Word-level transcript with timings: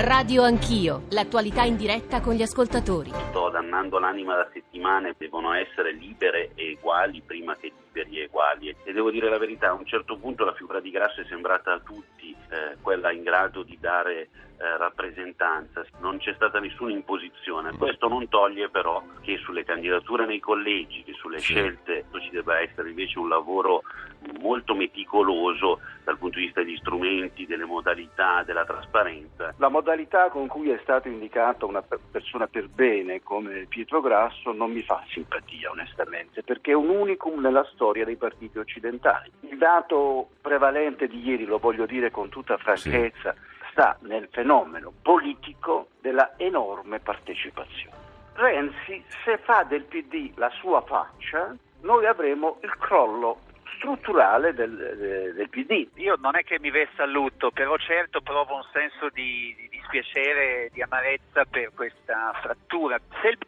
Radio 0.00 0.44
Anch'io, 0.44 1.06
l'attualità 1.10 1.64
in 1.64 1.74
diretta 1.74 2.20
con 2.20 2.34
gli 2.34 2.42
ascoltatori. 2.42 3.10
Sto 3.30 3.50
dannando 3.50 3.98
l'anima 3.98 4.36
da 4.36 4.48
settimane, 4.52 5.16
devono 5.18 5.52
essere 5.54 5.92
libere 5.92 6.52
e 6.54 6.76
uguali 6.78 7.20
prima 7.20 7.56
che 7.56 7.72
liberi 7.84 8.20
e 8.20 8.26
uguali. 8.26 8.72
E 8.84 8.92
devo 8.92 9.10
dire 9.10 9.28
la 9.28 9.38
verità, 9.38 9.70
a 9.70 9.72
un 9.72 9.84
certo 9.84 10.16
punto 10.16 10.44
la 10.44 10.54
figura 10.54 10.78
di 10.78 10.92
Grasso 10.92 11.22
è 11.22 11.24
sembrata 11.24 11.72
a 11.72 11.80
tutti 11.80 12.17
eh, 12.50 12.76
quella 12.80 13.12
in 13.12 13.22
grado 13.22 13.62
di 13.62 13.76
dare 13.80 14.28
eh, 14.60 14.76
rappresentanza, 14.76 15.84
non 16.00 16.18
c'è 16.18 16.32
stata 16.34 16.58
nessuna 16.58 16.90
imposizione. 16.90 17.76
Questo 17.76 18.08
non 18.08 18.28
toglie 18.28 18.68
però 18.68 19.02
che 19.20 19.36
sulle 19.38 19.64
candidature 19.64 20.26
nei 20.26 20.40
collegi, 20.40 21.04
che 21.04 21.12
sulle 21.12 21.38
Sì. 21.38 21.52
scelte 21.52 22.04
ci 22.20 22.30
debba 22.30 22.58
essere 22.60 22.88
invece 22.88 23.18
un 23.18 23.28
lavoro 23.28 23.82
molto 24.40 24.74
meticoloso 24.74 25.80
dal 26.02 26.18
punto 26.18 26.38
di 26.38 26.46
vista 26.46 26.62
degli 26.62 26.76
strumenti, 26.78 27.46
delle 27.46 27.64
modalità, 27.64 28.42
della 28.42 28.64
trasparenza. 28.64 29.54
La 29.58 29.68
modalità 29.68 30.28
con 30.30 30.46
cui 30.48 30.70
è 30.70 30.78
stata 30.82 31.06
indicata 31.08 31.64
una 31.66 31.82
per- 31.82 32.00
persona 32.10 32.46
per 32.46 32.68
bene 32.68 33.22
come 33.22 33.66
Pietro 33.68 34.00
Grasso 34.00 34.52
non 34.52 34.72
mi 34.72 34.82
fa 34.82 35.04
simpatia 35.08 35.70
onestamente 35.70 36.42
perché 36.42 36.72
è 36.72 36.74
un 36.74 36.88
unicum 36.88 37.40
nella 37.40 37.64
storia 37.72 38.04
dei 38.04 38.16
partiti 38.16 38.58
occidentali. 38.58 39.30
Il 39.40 39.58
dato 39.58 40.30
prevalente 40.40 41.06
di 41.06 41.20
ieri, 41.22 41.44
lo 41.44 41.58
voglio 41.58 41.86
dire 41.86 42.10
con 42.18 42.30
tutta 42.30 42.56
franchezza, 42.56 43.32
sta 43.70 43.96
nel 44.00 44.28
fenomeno 44.32 44.92
politico 45.02 45.90
della 46.00 46.32
enorme 46.36 46.98
partecipazione. 46.98 47.96
Renzi, 48.34 49.04
se 49.24 49.38
fa 49.38 49.62
del 49.62 49.84
PD 49.84 50.32
la 50.34 50.50
sua 50.58 50.80
faccia, 50.82 51.54
noi 51.82 52.06
avremo 52.06 52.58
il 52.62 52.76
crollo 52.76 53.42
strutturale 53.76 54.52
del, 54.52 54.74
de- 54.76 55.32
del 55.32 55.48
PD. 55.48 55.86
Io 55.94 56.16
non 56.18 56.36
è 56.36 56.42
che 56.42 56.58
mi 56.58 56.70
vessa 56.70 57.04
a 57.04 57.06
lutto, 57.06 57.52
però 57.52 57.76
certo 57.76 58.20
provo 58.20 58.56
un 58.56 58.66
senso 58.72 59.10
di, 59.10 59.54
di 59.56 59.67
dispiacere, 59.88 60.70
di 60.72 60.82
amarezza 60.82 61.44
per 61.46 61.72
questa 61.74 62.32
frattura. 62.42 63.00
Se 63.22 63.28
il 63.28 63.38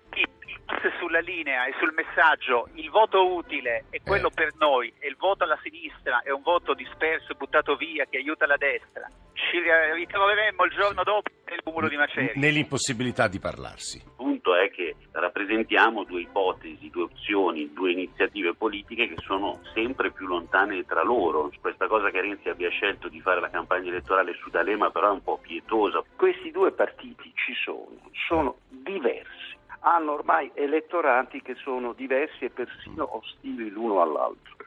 sulla 0.98 1.20
linea 1.20 1.66
e 1.66 1.74
sul 1.78 1.92
messaggio 1.92 2.68
il 2.74 2.90
voto 2.90 3.34
utile 3.34 3.84
è 3.90 4.00
quello 4.02 4.28
Eh. 4.28 4.34
per 4.34 4.54
noi 4.58 4.92
e 4.98 5.08
il 5.08 5.16
voto 5.16 5.44
alla 5.44 5.58
sinistra 5.62 6.22
è 6.22 6.30
un 6.30 6.42
voto 6.42 6.74
disperso 6.74 7.32
e 7.32 7.34
buttato 7.34 7.76
via 7.76 8.06
che 8.06 8.18
aiuta 8.18 8.46
la 8.46 8.56
destra, 8.56 9.08
ci 9.50 9.58
ritroveremmo 9.94 10.64
il 10.64 10.70
giorno 10.70 11.02
dopo 11.02 11.28
nel 11.46 11.60
cumulo 11.64 11.88
di 11.88 11.96
macerie. 11.96 12.32
Nell'impossibilità 12.36 13.26
di 13.26 13.40
parlarsi. 13.40 13.98
Il 13.98 14.12
punto 14.16 14.54
è 14.54 14.70
che 14.70 14.94
rappresentiamo 15.10 16.04
due 16.04 16.20
ipotesi, 16.22 16.88
due 16.90 17.04
opzioni, 17.04 17.72
due 17.72 17.90
iniziative 17.90 18.54
politiche 18.54 19.08
che 19.08 19.20
sono 19.22 19.60
sempre 19.74 20.12
più 20.12 20.26
lontane 20.26 20.84
tra 20.84 21.02
loro. 21.02 21.50
Questa 21.60 21.88
cosa 21.88 22.10
che 22.10 22.20
Renzi 22.20 22.48
abbia 22.48 22.70
scelto 22.70 23.08
di 23.08 23.20
fare 23.20 23.40
la 23.40 23.50
campagna 23.50 23.90
elettorale 23.90 24.34
su 24.34 24.48
D'Alema 24.50 24.90
però 24.90 25.08
è 25.08 25.12
un 25.12 25.22
po' 25.22 25.38
pietosa. 25.38 26.02
Questi 26.16 26.52
due 26.52 26.70
partiti 26.70 27.32
ci 27.34 27.52
sono, 27.64 27.98
sono 28.28 28.58
diversi, 28.68 29.56
hanno 29.80 30.12
ormai 30.12 30.50
elettorati 30.54 31.42
che 31.42 31.56
sono 31.56 31.92
diversi 31.92 32.44
e 32.44 32.50
persino 32.50 33.16
ostili 33.16 33.68
l'uno 33.70 34.00
all'altro. 34.00 34.58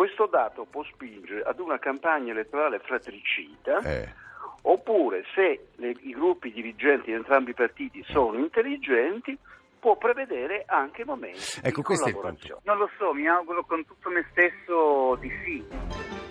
Questo 0.00 0.24
dato 0.24 0.64
può 0.64 0.82
spingere 0.84 1.42
ad 1.42 1.60
una 1.60 1.78
campagna 1.78 2.30
elettorale 2.32 2.78
fratricida, 2.78 3.80
Eh. 3.82 4.08
oppure 4.62 5.24
se 5.34 5.66
le- 5.74 5.94
i 6.00 6.12
gruppi 6.14 6.50
dirigenti 6.50 7.10
di 7.10 7.12
entrambi 7.12 7.50
i 7.50 7.52
partiti 7.54 8.02
sono 8.08 8.38
intelligenti, 8.38 9.36
può 9.78 9.98
prevedere 9.98 10.64
anche 10.66 11.04
momenti 11.04 11.60
Ecco, 11.62 11.80
di 11.80 11.82
questo 11.82 12.06
è 12.06 12.08
il 12.08 12.14
collaborazione. 12.14 12.60
Non 12.64 12.78
lo 12.78 12.88
so, 12.96 13.12
mi 13.12 13.28
auguro 13.28 13.62
con 13.66 13.84
tutto 13.84 14.08
me 14.08 14.26
stesso 14.30 15.16
di 15.16 15.30
sì. 15.44 16.29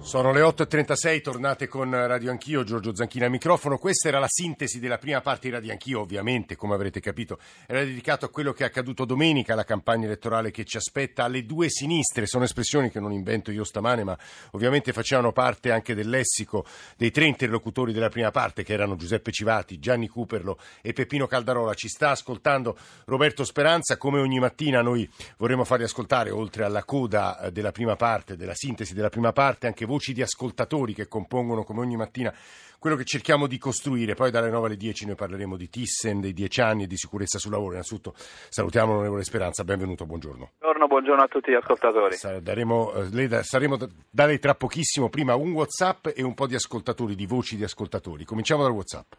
Sono 0.00 0.32
le 0.32 0.40
8.36, 0.40 1.20
tornate 1.20 1.66
con 1.66 1.90
Radio 1.90 2.30
Anch'io, 2.30 2.62
Giorgio 2.64 2.94
Zanchini 2.94 3.24
al 3.24 3.30
microfono. 3.30 3.76
Questa 3.76 4.08
era 4.08 4.18
la 4.18 4.28
sintesi 4.28 4.78
della 4.78 4.96
prima 4.96 5.20
parte 5.20 5.48
di 5.48 5.54
Radio 5.54 5.72
Anch'io, 5.72 6.00
ovviamente, 6.00 6.56
come 6.56 6.74
avrete 6.74 6.98
capito, 6.98 7.38
era 7.66 7.80
dedicato 7.80 8.24
a 8.24 8.30
quello 8.30 8.52
che 8.52 8.62
è 8.62 8.66
accaduto 8.66 9.04
domenica, 9.04 9.52
alla 9.52 9.64
campagna 9.64 10.06
elettorale 10.06 10.50
che 10.50 10.64
ci 10.64 10.78
aspetta 10.78 11.24
alle 11.24 11.44
due 11.44 11.68
sinistre. 11.68 12.26
Sono 12.26 12.44
espressioni 12.44 12.90
che 12.90 13.00
non 13.00 13.12
invento 13.12 13.50
io 13.50 13.64
stamane, 13.64 14.04
ma 14.04 14.16
ovviamente 14.52 14.94
facevano 14.94 15.32
parte 15.32 15.72
anche 15.72 15.94
del 15.94 16.08
lessico 16.08 16.64
dei 16.96 17.10
tre 17.10 17.26
interlocutori 17.26 17.92
della 17.92 18.08
prima 18.08 18.30
parte, 18.30 18.62
che 18.62 18.72
erano 18.72 18.96
Giuseppe 18.96 19.30
Civati, 19.30 19.78
Gianni 19.78 20.08
Cuperlo 20.08 20.58
e 20.80 20.94
Peppino 20.94 21.26
Caldarola. 21.26 21.74
Ci 21.74 21.88
sta 21.88 22.10
ascoltando 22.10 22.78
Roberto 23.04 23.44
Speranza, 23.44 23.98
come 23.98 24.20
ogni 24.20 24.38
mattina 24.38 24.80
noi 24.80 25.06
vorremmo 25.36 25.64
farvi 25.64 25.84
ascoltare, 25.84 26.30
oltre 26.30 26.64
alla 26.64 26.84
coda 26.84 27.40
eh, 27.40 27.52
della 27.52 27.72
prima 27.72 27.96
parte, 27.96 28.36
della 28.36 28.54
sintesi 28.54 28.94
della 28.94 29.10
prima 29.10 29.32
parte, 29.32 29.66
anche 29.66 29.84
voci 29.88 30.12
di 30.12 30.22
ascoltatori 30.22 30.94
che 30.94 31.08
compongono 31.08 31.64
come 31.64 31.80
ogni 31.80 31.96
mattina 31.96 32.32
quello 32.78 32.94
che 32.94 33.04
cerchiamo 33.04 33.48
di 33.48 33.58
costruire. 33.58 34.14
Poi 34.14 34.30
dalle 34.30 34.50
9 34.50 34.66
alle 34.66 34.76
10 34.76 35.06
noi 35.06 35.14
parleremo 35.16 35.56
di 35.56 35.68
Thyssen, 35.68 36.20
dei 36.20 36.32
10 36.32 36.60
anni 36.60 36.82
e 36.84 36.86
di 36.86 36.96
sicurezza 36.96 37.38
sul 37.38 37.50
lavoro. 37.50 37.72
Innanzitutto 37.72 38.14
salutiamo 38.16 38.92
l'onorevole 38.92 39.24
Speranza, 39.24 39.64
benvenuto, 39.64 40.06
buongiorno. 40.06 40.52
Buongiorno, 40.58 40.86
buongiorno 40.86 41.22
a 41.22 41.26
tutti 41.26 41.50
gli 41.50 41.54
ascoltatori. 41.54 42.16
Daremo, 42.40 42.92
eh, 42.92 43.42
saremo 43.42 43.76
da, 43.76 43.88
da 44.08 44.26
lei 44.26 44.38
tra 44.38 44.54
pochissimo 44.54 45.08
prima 45.08 45.34
un 45.34 45.52
Whatsapp 45.52 46.08
e 46.14 46.22
un 46.22 46.34
po' 46.34 46.46
di 46.46 46.54
ascoltatori, 46.54 47.16
di 47.16 47.26
voci 47.26 47.56
di 47.56 47.64
ascoltatori. 47.64 48.24
Cominciamo 48.24 48.62
dal 48.62 48.72
Whatsapp. 48.72 49.12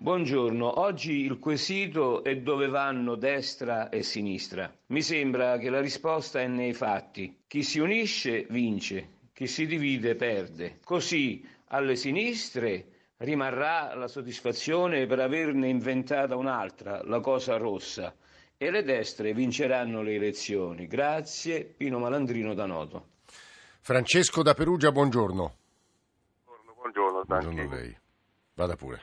Buongiorno, 0.00 0.78
oggi 0.78 1.24
il 1.24 1.40
quesito 1.40 2.22
è 2.22 2.36
dove 2.36 2.68
vanno 2.68 3.16
destra 3.16 3.88
e 3.88 4.04
sinistra. 4.04 4.72
Mi 4.86 5.02
sembra 5.02 5.58
che 5.58 5.70
la 5.70 5.80
risposta 5.80 6.40
è 6.40 6.46
nei 6.46 6.72
fatti. 6.72 7.40
Chi 7.48 7.64
si 7.64 7.80
unisce 7.80 8.46
vince, 8.48 9.17
chi 9.38 9.46
si 9.46 9.66
divide 9.66 10.16
perde. 10.16 10.80
Così 10.84 11.48
alle 11.68 11.94
sinistre 11.94 13.12
rimarrà 13.18 13.94
la 13.94 14.08
soddisfazione 14.08 15.06
per 15.06 15.20
averne 15.20 15.68
inventata 15.68 16.34
un'altra, 16.34 17.02
la 17.04 17.20
cosa 17.20 17.56
rossa, 17.56 18.12
e 18.56 18.70
le 18.72 18.82
destre 18.82 19.32
vinceranno 19.34 20.02
le 20.02 20.16
elezioni. 20.16 20.88
Grazie, 20.88 21.62
Pino 21.66 22.00
Malandrino 22.00 22.52
da 22.52 22.66
Noto. 22.66 23.10
Francesco 23.80 24.42
da 24.42 24.54
Perugia, 24.54 24.90
buongiorno. 24.90 25.52
Buongiorno, 26.44 26.72
buongiorno, 26.74 27.22
Buongiorno 27.24 27.62
a 27.62 27.74
lei. 27.76 27.96
Vada 28.56 28.74
pure. 28.74 28.98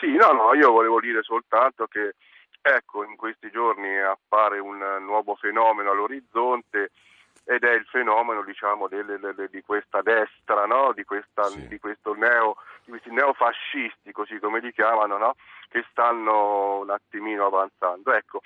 Sì, 0.00 0.06
no, 0.06 0.32
no, 0.32 0.54
io 0.54 0.70
volevo 0.70 1.00
dire 1.00 1.22
soltanto 1.22 1.84
che, 1.84 2.14
ecco, 2.62 3.04
in 3.04 3.14
questi 3.16 3.50
giorni 3.50 3.94
appare 4.00 4.58
un 4.58 4.78
nuovo 5.04 5.34
fenomeno 5.34 5.90
all'orizzonte 5.90 6.92
ed 7.48 7.62
è 7.62 7.72
il 7.74 7.84
fenomeno, 7.86 8.42
diciamo, 8.42 8.88
delle- 8.88 9.20
delle- 9.20 9.48
di 9.48 9.62
questa 9.62 10.02
destra, 10.02 10.66
no? 10.66 10.92
Di, 10.92 11.04
questa, 11.04 11.44
Sì. 11.44 11.68
di 11.68 11.78
questo 11.78 12.12
neo, 12.14 12.56
di 12.84 12.90
questi 12.90 13.10
neofascisti, 13.10 14.10
così 14.10 14.38
come 14.40 14.58
li 14.58 14.72
chiamano, 14.72 15.16
no? 15.16 15.36
Che 15.68 15.84
stanno 15.90 16.80
un 16.80 16.90
attimino 16.90 17.46
avanzando. 17.46 18.12
Ecco, 18.12 18.40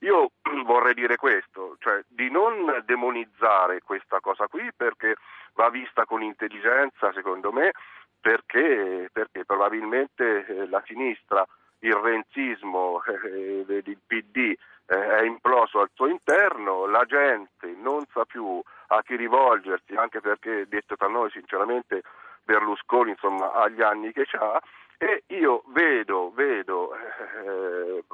io 0.00 0.30
vorrei 0.64 0.94
dire 0.94 1.16
questo, 1.16 1.76
cioè 1.80 2.00
di 2.06 2.30
non 2.30 2.82
demonizzare 2.84 3.80
questa 3.82 4.20
cosa 4.20 4.46
qui 4.46 4.70
perché 4.76 5.16
va 5.54 5.68
vista 5.68 6.04
con 6.04 6.22
intelligenza, 6.22 7.12
secondo 7.12 7.50
me, 7.50 7.72
perché, 8.20 9.10
perché 9.12 9.44
probabilmente 9.44 10.46
eh, 10.46 10.68
la 10.68 10.82
sinistra, 10.86 11.44
il 11.84 11.94
renzismo, 11.94 13.02
eh, 13.06 13.82
il 13.84 13.98
PD 14.06 14.54
eh, 14.86 15.16
è 15.16 15.22
imploso 15.22 15.80
al 15.80 15.90
suo 15.94 16.06
interno, 16.06 16.86
la 16.86 17.04
gente 17.04 17.74
non 17.78 18.04
sa 18.12 18.24
più 18.24 18.60
a 18.88 19.02
chi 19.02 19.16
rivolgersi, 19.16 19.94
anche 19.94 20.20
perché, 20.20 20.66
detto 20.68 20.96
tra 20.96 21.08
noi 21.08 21.30
sinceramente, 21.30 22.02
Berlusconi 22.42 23.10
insomma, 23.10 23.52
ha 23.52 23.68
gli 23.68 23.80
anni 23.80 24.12
che 24.12 24.26
ha 24.32 24.60
e 24.98 25.24
io 25.28 25.62
vedo, 25.68 26.30
vedo 26.34 26.94
eh, 26.94 28.04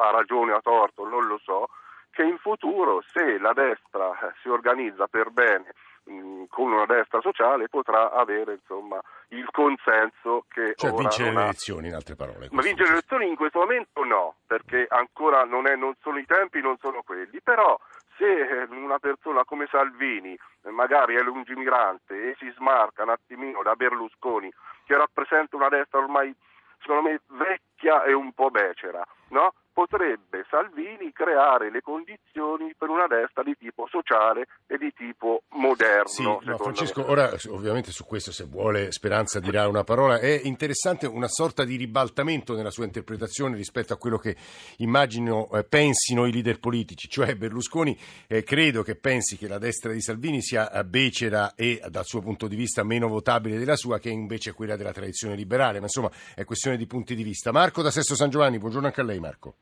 ha 0.00 0.10
ragione 0.10 0.52
o 0.52 0.56
ha 0.56 0.60
torto, 0.60 1.08
non 1.08 1.26
lo 1.26 1.38
so, 1.42 1.68
che 2.10 2.22
in 2.22 2.38
futuro 2.38 3.02
se 3.12 3.38
la 3.38 3.52
destra 3.52 4.12
si 4.42 4.48
organizza 4.48 5.06
per 5.06 5.30
bene 5.30 5.72
mh, 6.08 6.44
con 6.48 6.72
una 6.72 6.86
destra 6.86 7.20
sociale 7.20 7.68
potrà 7.68 8.12
avere 8.12 8.54
insomma 8.54 9.00
il 9.28 9.46
consenso 9.50 10.44
che 10.48 10.72
Cioè 10.74 10.92
vincere 10.92 11.32
le 11.32 11.42
elezioni, 11.42 11.88
in 11.88 11.94
altre 11.94 12.16
parole. 12.16 12.48
Ma 12.50 12.62
vincere 12.62 12.88
le 12.88 12.94
elezioni 12.94 13.28
in 13.28 13.36
questo 13.36 13.58
momento 13.60 14.04
no, 14.04 14.36
perché 14.46 14.86
ancora 14.88 15.44
non, 15.44 15.66
è- 15.66 15.76
non 15.76 15.94
sono 16.00 16.18
i 16.18 16.26
tempi, 16.26 16.60
non 16.60 16.76
sono 16.80 17.02
quelli, 17.02 17.40
però 17.42 17.78
se 18.16 18.24
eh, 18.24 18.66
una 18.70 18.98
persona 18.98 19.44
come 19.44 19.68
Salvini 19.70 20.36
eh, 20.64 20.70
magari 20.70 21.14
è 21.14 21.20
lungimigrante 21.20 22.30
e 22.30 22.36
si 22.38 22.50
smarca 22.56 23.02
un 23.02 23.10
attimino 23.10 23.62
da 23.62 23.74
Berlusconi, 23.74 24.50
che 24.84 24.96
rappresenta 24.96 25.56
una 25.56 25.68
destra 25.68 26.00
ormai 26.00 26.34
secondo 26.80 27.08
me 27.08 27.20
vecchia 27.26 28.04
e 28.04 28.12
un 28.12 28.32
po' 28.32 28.50
becera, 28.50 29.04
no? 29.30 29.52
Potrebbe 29.78 30.44
Salvini 30.50 31.12
creare 31.12 31.70
le 31.70 31.82
condizioni 31.82 32.74
per 32.76 32.88
una 32.88 33.06
destra 33.06 33.44
di 33.44 33.54
tipo 33.56 33.86
sociale 33.88 34.48
e 34.66 34.76
di 34.76 34.92
tipo 34.92 35.44
moderno. 35.50 36.08
Sì, 36.08 36.22
no, 36.24 36.40
Francesco, 36.56 37.02
me. 37.02 37.06
ora 37.06 37.30
ovviamente 37.50 37.92
su 37.92 38.04
questo 38.04 38.32
se 38.32 38.42
vuole 38.42 38.90
Speranza 38.90 39.38
dirà 39.38 39.68
una 39.68 39.84
parola, 39.84 40.18
è 40.18 40.40
interessante 40.42 41.06
una 41.06 41.28
sorta 41.28 41.62
di 41.62 41.76
ribaltamento 41.76 42.56
nella 42.56 42.72
sua 42.72 42.86
interpretazione 42.86 43.54
rispetto 43.54 43.92
a 43.92 43.98
quello 43.98 44.18
che 44.18 44.34
immagino 44.78 45.48
eh, 45.52 45.62
pensino 45.62 46.26
i 46.26 46.32
leader 46.32 46.58
politici, 46.58 47.08
cioè 47.08 47.36
Berlusconi 47.36 47.96
eh, 48.26 48.42
credo 48.42 48.82
che 48.82 48.96
pensi 48.96 49.36
che 49.36 49.46
la 49.46 49.58
destra 49.58 49.92
di 49.92 50.00
Salvini 50.00 50.42
sia 50.42 50.72
eh, 50.72 50.84
becera 50.84 51.54
e 51.54 51.80
dal 51.88 52.04
suo 52.04 52.20
punto 52.20 52.48
di 52.48 52.56
vista 52.56 52.82
meno 52.82 53.06
votabile 53.06 53.58
della 53.58 53.76
sua 53.76 54.00
che 54.00 54.10
invece 54.10 54.54
quella 54.54 54.74
della 54.74 54.92
tradizione 54.92 55.36
liberale, 55.36 55.78
ma 55.78 55.84
insomma 55.84 56.10
è 56.34 56.42
questione 56.44 56.76
di 56.76 56.86
punti 56.88 57.14
di 57.14 57.22
vista. 57.22 57.52
Marco 57.52 57.80
da 57.80 57.92
Sesto 57.92 58.16
San 58.16 58.30
Giovanni, 58.30 58.58
buongiorno 58.58 58.88
anche 58.88 59.02
a 59.02 59.04
lei 59.04 59.20
Marco. 59.20 59.54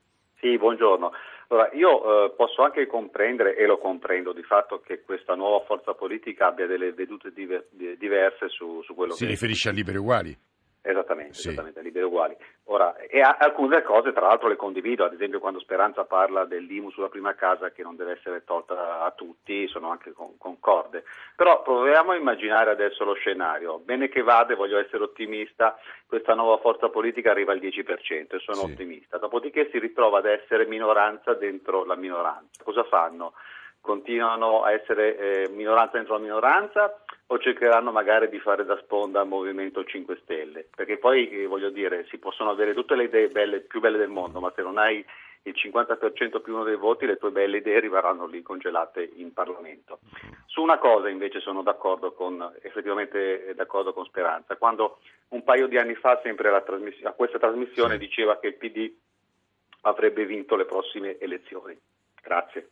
Sì, 0.47 0.57
buongiorno. 0.59 1.11
Allora, 1.49 1.71
io 1.73 2.27
eh, 2.27 2.31
posso 2.37 2.63
anche 2.63 2.87
comprendere, 2.87 3.57
e 3.57 3.67
lo 3.67 3.79
comprendo, 3.79 4.33
di 4.33 4.43
fatto 4.43 4.81
che 4.81 5.03
questa 5.03 5.35
nuova 5.35 5.65
forza 5.65 5.95
politica 5.95 6.47
abbia 6.47 6.67
delle 6.67 6.93
vedute 6.93 7.33
diver- 7.33 7.67
diverse 7.71 8.49
su, 8.49 8.81
su 8.83 8.95
quello 8.95 9.13
si 9.13 9.21
che... 9.21 9.25
Si 9.25 9.31
riferisce 9.33 9.69
a 9.69 9.73
liberi 9.73 9.99
uguali? 9.99 10.37
Esattamente, 10.89 11.35
sì. 11.35 11.49
esattamente, 11.49 11.81
liberi 11.81 12.05
uguali. 12.05 12.37
Ora, 12.67 12.97
e 12.97 13.21
alcune 13.21 13.83
cose 13.83 14.13
tra 14.13 14.29
l'altro 14.29 14.47
le 14.47 14.55
condivido, 14.55 15.05
ad 15.05 15.15
esempio 15.15 15.41
quando 15.41 15.59
Speranza 15.59 16.05
parla 16.05 16.45
dell'IMU 16.45 16.91
sulla 16.91 17.09
prima 17.09 17.35
casa 17.35 17.73
che 17.73 17.83
non 17.83 17.97
deve 17.97 18.13
essere 18.13 18.45
tolta 18.45 19.03
a 19.03 19.11
tutti, 19.11 19.67
sono 19.67 19.91
anche 19.91 20.13
con, 20.13 20.39
concorde. 20.39 21.03
Però 21.35 21.63
proviamo 21.63 22.13
a 22.13 22.17
immaginare 22.17 22.71
adesso 22.71 23.03
lo 23.05 23.15
scenario. 23.15 23.79
Bene 23.81 24.09
che 24.09 24.23
vada, 24.23 24.55
voglio 24.55 24.79
essere 24.79 25.03
ottimista, 25.03 25.77
questa 26.07 26.35
nuova 26.35 26.59
forza 26.59 26.89
politica 26.89 27.33
arriva 27.33 27.51
al 27.51 27.59
10% 27.59 28.37
e 28.37 28.39
sono 28.39 28.59
sì. 28.59 28.71
ottimista. 28.71 29.19
Dopodiché 29.19 29.69
si 29.73 29.81
ritrova 29.81 30.19
ad 30.19 30.27
essere 30.27 30.67
minoranza 30.67 31.35
dentro 31.35 31.85
la 31.85 31.97
minoranza. 31.97 32.63
Cosa 32.63 32.85
fanno? 32.85 33.33
Continuano 33.81 34.63
a 34.63 34.71
essere 34.71 35.17
eh, 35.17 35.49
minoranza 35.49 35.97
dentro 35.97 36.15
la 36.15 36.23
minoranza 36.23 37.01
o 37.29 37.39
cercheranno 37.39 37.91
magari 37.91 38.29
di 38.29 38.39
fare 38.39 38.65
da 38.65 38.79
sponda 38.83 39.21
al 39.21 39.27
Movimento 39.27 39.85
5 39.85 40.21
Stelle, 40.23 40.69
perché 40.75 40.99
poi 40.99 41.29
eh, 41.29 41.47
voglio 41.47 41.71
dire 41.71 42.07
si 42.09 42.19
possono 42.19 42.51
avere 42.51 42.73
tutte 42.73 42.95
le 42.95 43.05
idee 43.05 43.29
belle, 43.29 43.61
più 43.61 43.81
belle 43.81 43.99
del 43.99 44.09
mondo, 44.09 44.39
ma 44.41 44.53
se 44.55 44.63
non 44.63 44.79
hai 44.79 45.05
il 45.43 45.55
50% 45.55 46.41
più 46.41 46.55
uno 46.55 46.65
dei 46.65 46.77
voti 46.77 47.07
le 47.07 47.17
tue 47.17 47.31
belle 47.31 47.59
idee 47.59 47.77
arriveranno 47.77 48.27
lì 48.27 48.43
congelate 48.43 49.09
in 49.17 49.33
Parlamento. 49.33 50.01
Su 50.47 50.61
una 50.61 50.79
cosa 50.79 51.09
invece 51.09 51.41
sono 51.41 51.63
d'accordo 51.63 52.13
con, 52.13 52.53
effettivamente 52.63 53.53
d'accordo 53.55 53.93
con 53.93 54.05
Speranza, 54.05 54.57
quando 54.57 54.99
un 55.29 55.43
paio 55.45 55.67
di 55.67 55.79
anni 55.79 55.95
fa 55.95 56.21
sempre 56.23 56.51
trasmiss- 56.65 57.05
a 57.05 57.13
questa 57.13 57.39
trasmissione 57.39 57.99
diceva 57.99 58.39
che 58.39 58.49
il 58.49 58.57
PD 58.57 58.93
avrebbe 59.83 60.25
vinto 60.27 60.57
le 60.57 60.65
prossime 60.65 61.19
elezioni. 61.19 61.79
Grazie. 62.21 62.71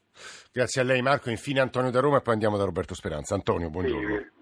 Grazie 0.52 0.80
a 0.80 0.84
lei 0.84 1.00
Marco, 1.00 1.30
infine 1.30 1.60
Antonio 1.60 1.90
da 1.90 2.00
Roma 2.00 2.18
e 2.18 2.22
poi 2.22 2.34
andiamo 2.34 2.56
da 2.56 2.64
Roberto 2.64 2.94
Speranza. 2.94 3.34
Antonio, 3.34 3.70
buongiorno. 3.70 4.00
Sì, 4.00 4.06
buongiorno 4.06 4.33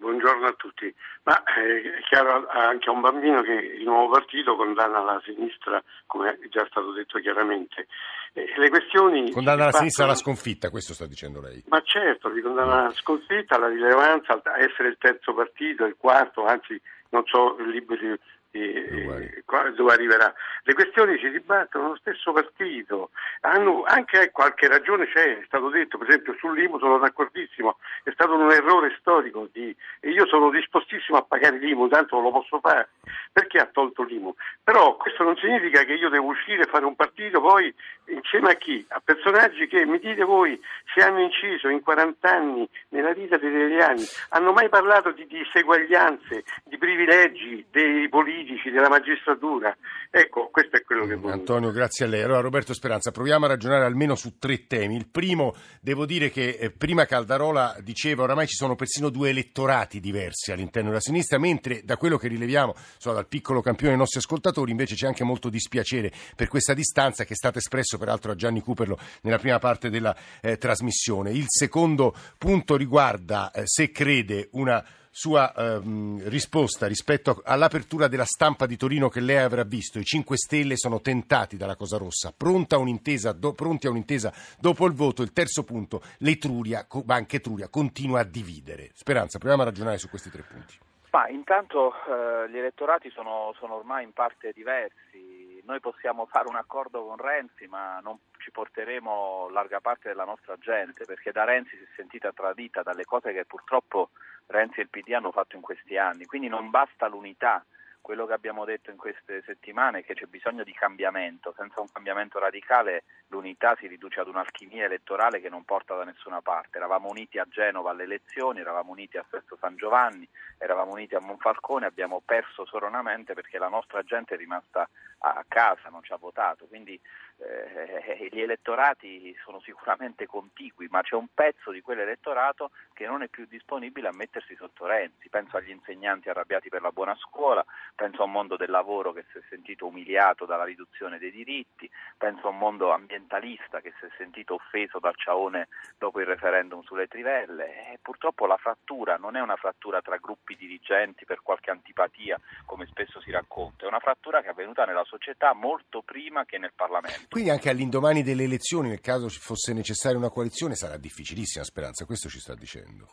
a 0.52 0.56
tutti. 0.56 0.94
Ma 1.24 1.42
eh, 1.42 1.98
è 1.98 2.02
chiaro 2.08 2.46
anche 2.48 2.88
a 2.88 2.92
un 2.92 3.00
bambino 3.00 3.42
che 3.42 3.52
il 3.52 3.84
nuovo 3.84 4.12
partito 4.12 4.56
condanna 4.56 5.00
la 5.00 5.20
sinistra, 5.24 5.82
come 6.06 6.38
è 6.40 6.48
già 6.48 6.66
stato 6.70 6.92
detto 6.92 7.18
chiaramente. 7.18 7.86
Eh, 8.34 8.54
le 8.56 8.70
questioni 8.70 9.30
condanna 9.30 9.66
la 9.66 9.72
sinistra 9.72 10.04
alla 10.04 10.14
sconfitta, 10.14 10.70
questo 10.70 10.94
sta 10.94 11.06
dicendo 11.06 11.40
lei. 11.40 11.62
Ma 11.68 11.82
certo, 11.82 12.28
li 12.28 12.40
condanna 12.40 12.84
alla 12.84 12.92
sconfitta, 12.92 13.56
alla 13.56 13.68
rilevanza, 13.68 14.40
a 14.42 14.58
essere 14.58 14.88
il 14.88 14.96
terzo 14.98 15.34
partito, 15.34 15.84
il 15.84 15.96
quarto, 15.98 16.44
anzi 16.44 16.80
non 17.10 17.24
so 17.26 17.56
liberi 17.58 18.18
eh, 18.52 19.42
dove 19.74 19.92
arriverà. 19.92 20.32
Le 20.62 20.74
questioni 20.74 21.18
si 21.18 21.30
dibattono 21.30 21.84
nello 21.84 21.96
stesso 21.96 22.32
partito, 22.32 23.10
hanno 23.40 23.82
anche 23.84 24.30
qualche 24.30 24.68
ragione 24.68 25.06
c'è, 25.06 25.38
è 25.38 25.44
stato 25.46 25.68
detto, 25.70 25.98
per 25.98 26.08
esempio 26.08 26.34
sull'IMU 26.38 26.78
sono 26.78 26.98
d'accordissimo, 26.98 27.78
è 28.04 28.10
stato 28.12 28.34
un 28.34 28.50
errore 28.50 28.96
storico 29.00 29.48
di, 29.52 29.74
e 30.00 30.10
io 30.10 30.26
sono 30.26 30.50
dispostissimo 30.50 31.18
a 31.18 31.22
pagare 31.22 31.58
l'IMU, 31.58 31.88
tanto 31.88 32.20
lo 32.20 32.30
posso 32.30 32.60
fare, 32.60 32.90
perché 33.32 33.58
ha 33.58 33.68
tolto 33.72 34.02
l'IMU? 34.02 34.34
Però 34.62 34.96
questo 34.96 35.24
non 35.24 35.36
significa 35.36 35.84
che 35.84 35.94
io 35.94 36.10
devo 36.10 36.26
uscire 36.26 36.62
e 36.62 36.68
fare 36.70 36.84
un 36.84 36.94
partito 36.94 37.40
poi 37.40 37.74
insieme 38.08 38.50
a 38.50 38.54
chi? 38.54 38.84
A 38.88 39.00
personaggi 39.02 39.66
che 39.66 39.86
mi 39.86 39.98
dite 39.98 40.22
voi 40.22 40.60
se 40.94 41.02
hanno 41.02 41.20
inciso 41.20 41.68
in 41.68 41.80
40 41.80 42.30
anni 42.30 42.68
nella 42.90 43.12
vita 43.14 43.38
degli 43.38 43.54
italiani, 43.54 44.04
hanno 44.30 44.52
mai 44.52 44.68
parlato 44.68 45.12
di 45.12 45.26
diseguaglianze, 45.26 46.44
di 46.64 46.76
privilegi 46.76 47.64
dei 47.70 48.08
politici, 48.08 48.70
della 48.70 48.88
magistratura? 48.88 49.74
Ecco, 50.10 50.48
questo 50.52 50.76
è 50.76 50.82
quello 50.84 51.06
che 51.06 51.14
voglio. 51.14 51.32
Antonio, 51.32 51.70
grazie 51.70 52.04
a 52.04 52.08
lei. 52.08 52.22
Allora 52.22 52.40
Roberto 52.40 52.74
Speranza, 52.74 53.12
proviamo 53.12 53.46
a 53.46 53.48
ragionare 53.48 53.86
almeno 53.86 54.14
su 54.14 54.38
tre 54.38 54.66
temi. 54.66 54.96
Il 54.96 55.08
primo, 55.08 55.54
devo 55.80 56.04
dire 56.04 56.28
che 56.28 56.58
eh, 56.60 56.70
prima 56.70 57.06
Caldarola 57.06 57.76
diceva 57.80 58.24
oramai 58.24 58.46
ci 58.46 58.56
sono 58.56 58.76
persino 58.76 59.08
due 59.08 59.30
elettorati 59.30 60.00
diversi 60.00 60.52
all'interno 60.52 60.88
della 60.88 61.00
sinistra, 61.00 61.38
mentre 61.38 61.80
da 61.82 61.96
quello 61.96 62.18
che 62.18 62.28
rileviamo 62.28 62.74
so, 62.98 63.21
dal 63.22 63.28
piccolo 63.28 63.60
campione 63.62 63.90
dei 63.90 63.98
nostri 63.98 64.18
ascoltatori 64.18 64.72
invece 64.72 64.96
c'è 64.96 65.06
anche 65.06 65.22
molto 65.22 65.48
dispiacere 65.48 66.12
per 66.34 66.48
questa 66.48 66.74
distanza 66.74 67.24
che 67.24 67.34
è 67.34 67.36
stata 67.36 67.58
espressa 67.58 67.96
peraltro 67.96 68.32
a 68.32 68.34
Gianni 68.34 68.60
Cooperlo 68.60 68.98
nella 69.22 69.38
prima 69.38 69.58
parte 69.58 69.90
della 69.90 70.14
eh, 70.40 70.58
trasmissione. 70.58 71.30
Il 71.30 71.46
secondo 71.46 72.14
punto 72.36 72.76
riguarda 72.76 73.50
eh, 73.52 73.62
se 73.64 73.90
crede 73.92 74.48
una 74.52 74.84
sua 75.14 75.52
ehm, 75.54 76.26
risposta 76.28 76.86
rispetto 76.86 77.42
all'apertura 77.44 78.08
della 78.08 78.24
stampa 78.24 78.64
di 78.64 78.76
Torino 78.78 79.08
che 79.08 79.20
lei 79.20 79.36
avrà 79.36 79.62
visto. 79.62 79.98
I 79.98 80.04
5 80.04 80.36
Stelle 80.36 80.76
sono 80.76 81.00
tentati 81.00 81.56
dalla 81.56 81.76
Cosa 81.76 81.98
Rossa, 81.98 82.32
pronta 82.34 82.78
un'intesa, 82.78 83.32
do, 83.32 83.52
pronti 83.52 83.86
a 83.86 83.90
un'intesa 83.90 84.32
dopo 84.58 84.86
il 84.86 84.94
voto. 84.94 85.22
Il 85.22 85.32
terzo 85.32 85.64
punto, 85.64 86.02
l'Etruria, 86.18 86.86
Banca 87.04 87.36
Etruria 87.36 87.68
continua 87.68 88.20
a 88.20 88.24
dividere. 88.24 88.90
Speranza, 88.94 89.38
proviamo 89.38 89.62
a 89.62 89.66
ragionare 89.66 89.98
su 89.98 90.08
questi 90.08 90.30
tre 90.30 90.42
punti. 90.42 90.78
Ma 91.12 91.28
intanto 91.28 91.92
eh, 91.94 92.48
gli 92.50 92.58
elettorati 92.58 93.10
sono, 93.10 93.54
sono 93.58 93.74
ormai 93.74 94.04
in 94.04 94.12
parte 94.12 94.52
diversi 94.52 95.42
noi 95.64 95.80
possiamo 95.80 96.26
fare 96.26 96.48
un 96.48 96.56
accordo 96.56 97.04
con 97.04 97.16
Renzi, 97.16 97.66
ma 97.66 98.00
non 98.00 98.18
ci 98.38 98.50
porteremo 98.50 99.48
larga 99.50 99.80
parte 99.80 100.08
della 100.08 100.24
nostra 100.24 100.56
gente, 100.58 101.04
perché 101.04 101.30
da 101.30 101.44
Renzi 101.44 101.76
si 101.76 101.82
è 101.84 101.88
sentita 101.96 102.32
tradita 102.32 102.82
dalle 102.82 103.04
cose 103.04 103.32
che 103.32 103.44
purtroppo 103.44 104.10
Renzi 104.46 104.80
e 104.80 104.82
il 104.82 104.88
PD 104.88 105.12
hanno 105.12 105.30
fatto 105.30 105.56
in 105.56 105.62
questi 105.62 105.96
anni. 105.96 106.26
Quindi 106.26 106.48
non 106.48 106.70
basta 106.70 107.06
l'unità 107.06 107.64
quello 108.02 108.26
che 108.26 108.34
abbiamo 108.34 108.64
detto 108.64 108.90
in 108.90 108.96
queste 108.96 109.42
settimane 109.46 110.00
è 110.00 110.04
che 110.04 110.14
c'è 110.14 110.26
bisogno 110.26 110.64
di 110.64 110.72
cambiamento, 110.72 111.54
senza 111.56 111.80
un 111.80 111.86
cambiamento 111.90 112.38
radicale 112.38 113.04
l'unità 113.28 113.76
si 113.78 113.86
riduce 113.86 114.20
ad 114.20 114.26
un'alchimia 114.26 114.84
elettorale 114.84 115.40
che 115.40 115.48
non 115.48 115.64
porta 115.64 115.94
da 115.94 116.04
nessuna 116.04 116.42
parte. 116.42 116.76
Eravamo 116.76 117.08
uniti 117.08 117.38
a 117.38 117.46
Genova 117.48 117.90
alle 117.90 118.02
elezioni, 118.02 118.60
eravamo 118.60 118.90
uniti 118.90 119.16
a 119.16 119.24
Sesto 119.30 119.56
San 119.58 119.76
Giovanni, 119.76 120.28
eravamo 120.58 120.92
uniti 120.92 121.14
a 121.14 121.20
Monfalcone, 121.20 121.86
abbiamo 121.86 122.20
perso 122.22 122.66
soronamente 122.66 123.34
perché 123.34 123.56
la 123.58 123.68
nostra 123.68 124.02
gente 124.02 124.34
è 124.34 124.36
rimasta 124.36 124.86
a 125.18 125.44
casa, 125.46 125.88
non 125.88 126.02
ci 126.02 126.12
ha 126.12 126.16
votato, 126.16 126.66
quindi 126.66 127.00
eh, 127.38 128.28
gli 128.30 128.40
elettorati 128.40 129.34
sono 129.42 129.60
sicuramente 129.60 130.26
contigui, 130.26 130.88
ma 130.90 131.02
c'è 131.02 131.14
un 131.14 131.28
pezzo 131.32 131.70
di 131.70 131.80
quell'elettorato 131.80 132.70
che 132.92 133.06
non 133.06 133.22
è 133.22 133.28
più 133.28 133.46
disponibile 133.46 134.08
a 134.08 134.12
mettersi 134.12 134.54
sotto 134.56 134.86
Renzi. 134.86 135.28
Penso 135.28 135.56
agli 135.56 135.70
insegnanti 135.70 136.28
arrabbiati 136.28 136.68
per 136.68 136.82
la 136.82 136.92
buona 136.92 137.14
scuola, 137.16 137.64
penso 137.94 138.22
a 138.22 138.24
un 138.24 138.32
mondo 138.32 138.56
del 138.56 138.70
lavoro 138.70 139.12
che 139.12 139.24
si 139.30 139.38
è 139.38 139.42
sentito 139.48 139.86
umiliato 139.86 140.44
dalla 140.46 140.64
riduzione 140.64 141.18
dei 141.18 141.30
diritti, 141.30 141.90
penso 142.16 142.46
a 142.46 142.50
un 142.50 142.58
mondo 142.58 142.92
ambientalista 142.92 143.80
che 143.80 143.92
si 143.98 144.06
è 144.06 144.08
sentito 144.16 144.54
offeso 144.54 144.98
dal 144.98 145.16
ciaone 145.16 145.68
dopo 145.98 146.20
il 146.20 146.26
referendum 146.26 146.82
sulle 146.82 147.08
trivelle. 147.08 147.92
E 147.92 147.98
purtroppo 148.00 148.46
la 148.46 148.56
frattura 148.56 149.16
non 149.16 149.36
è 149.36 149.40
una 149.40 149.56
frattura 149.56 150.00
tra 150.00 150.16
gruppi 150.16 150.56
dirigenti 150.56 151.24
per 151.24 151.42
qualche 151.42 151.70
antipatia, 151.70 152.38
come 152.66 152.86
spesso 152.86 153.20
si 153.20 153.30
racconta, 153.30 153.84
è 153.84 153.88
una 153.88 154.00
frattura 154.00 154.40
che 154.40 154.48
è 154.48 154.50
avvenuta 154.50 154.84
nella 154.84 155.04
società 155.04 155.52
molto 155.52 156.02
prima 156.02 156.44
che 156.44 156.58
nel 156.58 156.72
Parlamento. 156.74 157.21
Quindi 157.28 157.50
anche 157.50 157.68
all'indomani 157.68 158.22
delle 158.22 158.44
elezioni, 158.44 158.88
nel 158.88 159.00
caso 159.00 159.28
ci 159.28 159.38
fosse 159.40 159.72
necessaria 159.72 160.18
una 160.18 160.30
coalizione, 160.30 160.74
sarà 160.74 160.96
difficilissima 160.96 161.64
speranza, 161.64 162.04
questo 162.04 162.28
ci 162.28 162.40
sta 162.40 162.54
dicendo. 162.54 163.08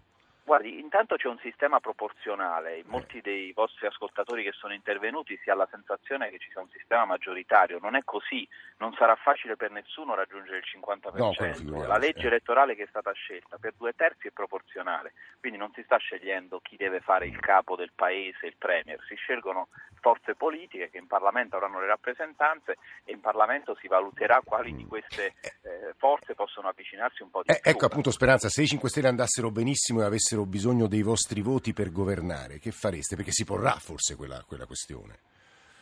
Guardi, 0.50 0.80
intanto 0.80 1.16
c'è 1.16 1.28
un 1.28 1.38
sistema 1.44 1.80
proporzionale, 1.80 2.78
in 2.80 2.88
molti 2.88 3.22
dei 3.22 3.52
vostri 3.54 3.86
ascoltatori 3.86 4.42
che 4.42 4.52
sono 4.52 4.74
intervenuti 4.74 5.40
si 5.44 5.52
ha 5.52 5.54
la 5.54 5.68
sensazione 5.70 6.32
che 6.32 6.40
ci 6.40 6.50
sia 6.50 6.60
un 6.60 6.70
sistema 6.76 7.06
maggioritario, 7.06 7.78
non 7.80 7.96
è 7.96 8.02
così, 8.04 8.48
non 8.78 8.92
sarà 8.98 9.14
facile 9.14 9.56
per 9.56 9.70
nessuno 9.70 10.16
raggiungere 10.16 10.58
il 10.58 10.64
50%. 10.66 11.70
No, 11.70 11.86
la 11.86 12.00
legge 12.00 12.26
elettorale 12.26 12.74
che 12.74 12.86
è 12.86 12.88
stata 12.90 13.12
scelta 13.12 13.58
per 13.60 13.76
due 13.78 13.94
terzi 13.96 14.30
è 14.30 14.32
proporzionale, 14.32 15.14
quindi 15.40 15.60
non 15.60 15.72
si 15.76 15.84
sta 15.84 15.98
scegliendo 15.98 16.62
chi 16.64 16.78
deve 16.78 17.00
fare 17.00 17.28
il 17.28 17.40
capo 17.40 17.76
del 17.76 17.92
paese, 17.94 18.48
il 18.48 18.56
premier, 18.58 19.00
si 19.08 19.14
scelgono 19.14 19.68
forze 20.00 20.34
politiche 20.34 20.90
che 20.90 20.98
in 20.98 21.08
Parlamento 21.08 21.58
avranno 21.58 21.80
le 21.80 21.88
rappresentanze 21.88 22.78
e 23.04 23.12
in 23.12 23.20
Parlamento 23.20 23.78
si 23.80 23.88
valuterà 23.88 24.42
quali 24.44 24.74
di 24.76 24.86
queste 24.86 25.34
eh, 25.44 25.94
forze 25.98 26.34
possono 26.34 26.70
avvicinarsi 26.70 27.22
un 27.22 27.30
po' 27.30 27.44
di 27.44 27.52
eh, 27.52 27.60
più. 27.62 27.72
Ecco 27.72 27.86
appunto 27.86 28.12
Speranza, 28.12 28.50
se 28.50 28.64
i 28.64 28.68
5 28.68 28.90
Stelle 28.90 29.08
andassero 29.10 29.52
benissimo 29.52 30.02
e 30.02 30.06
avessero 30.06 30.39
avessero 30.40 30.46
bisogno 30.46 30.88
dei 30.88 31.02
vostri 31.02 31.42
voti 31.42 31.74
per 31.74 31.92
governare, 31.92 32.60
che 32.60 32.72
fareste? 32.72 33.16
Perché 33.16 33.32
si 33.32 33.44
porrà 33.44 33.72
forse 33.72 34.16
quella, 34.16 34.44
quella 34.48 34.66
questione. 34.66 35.20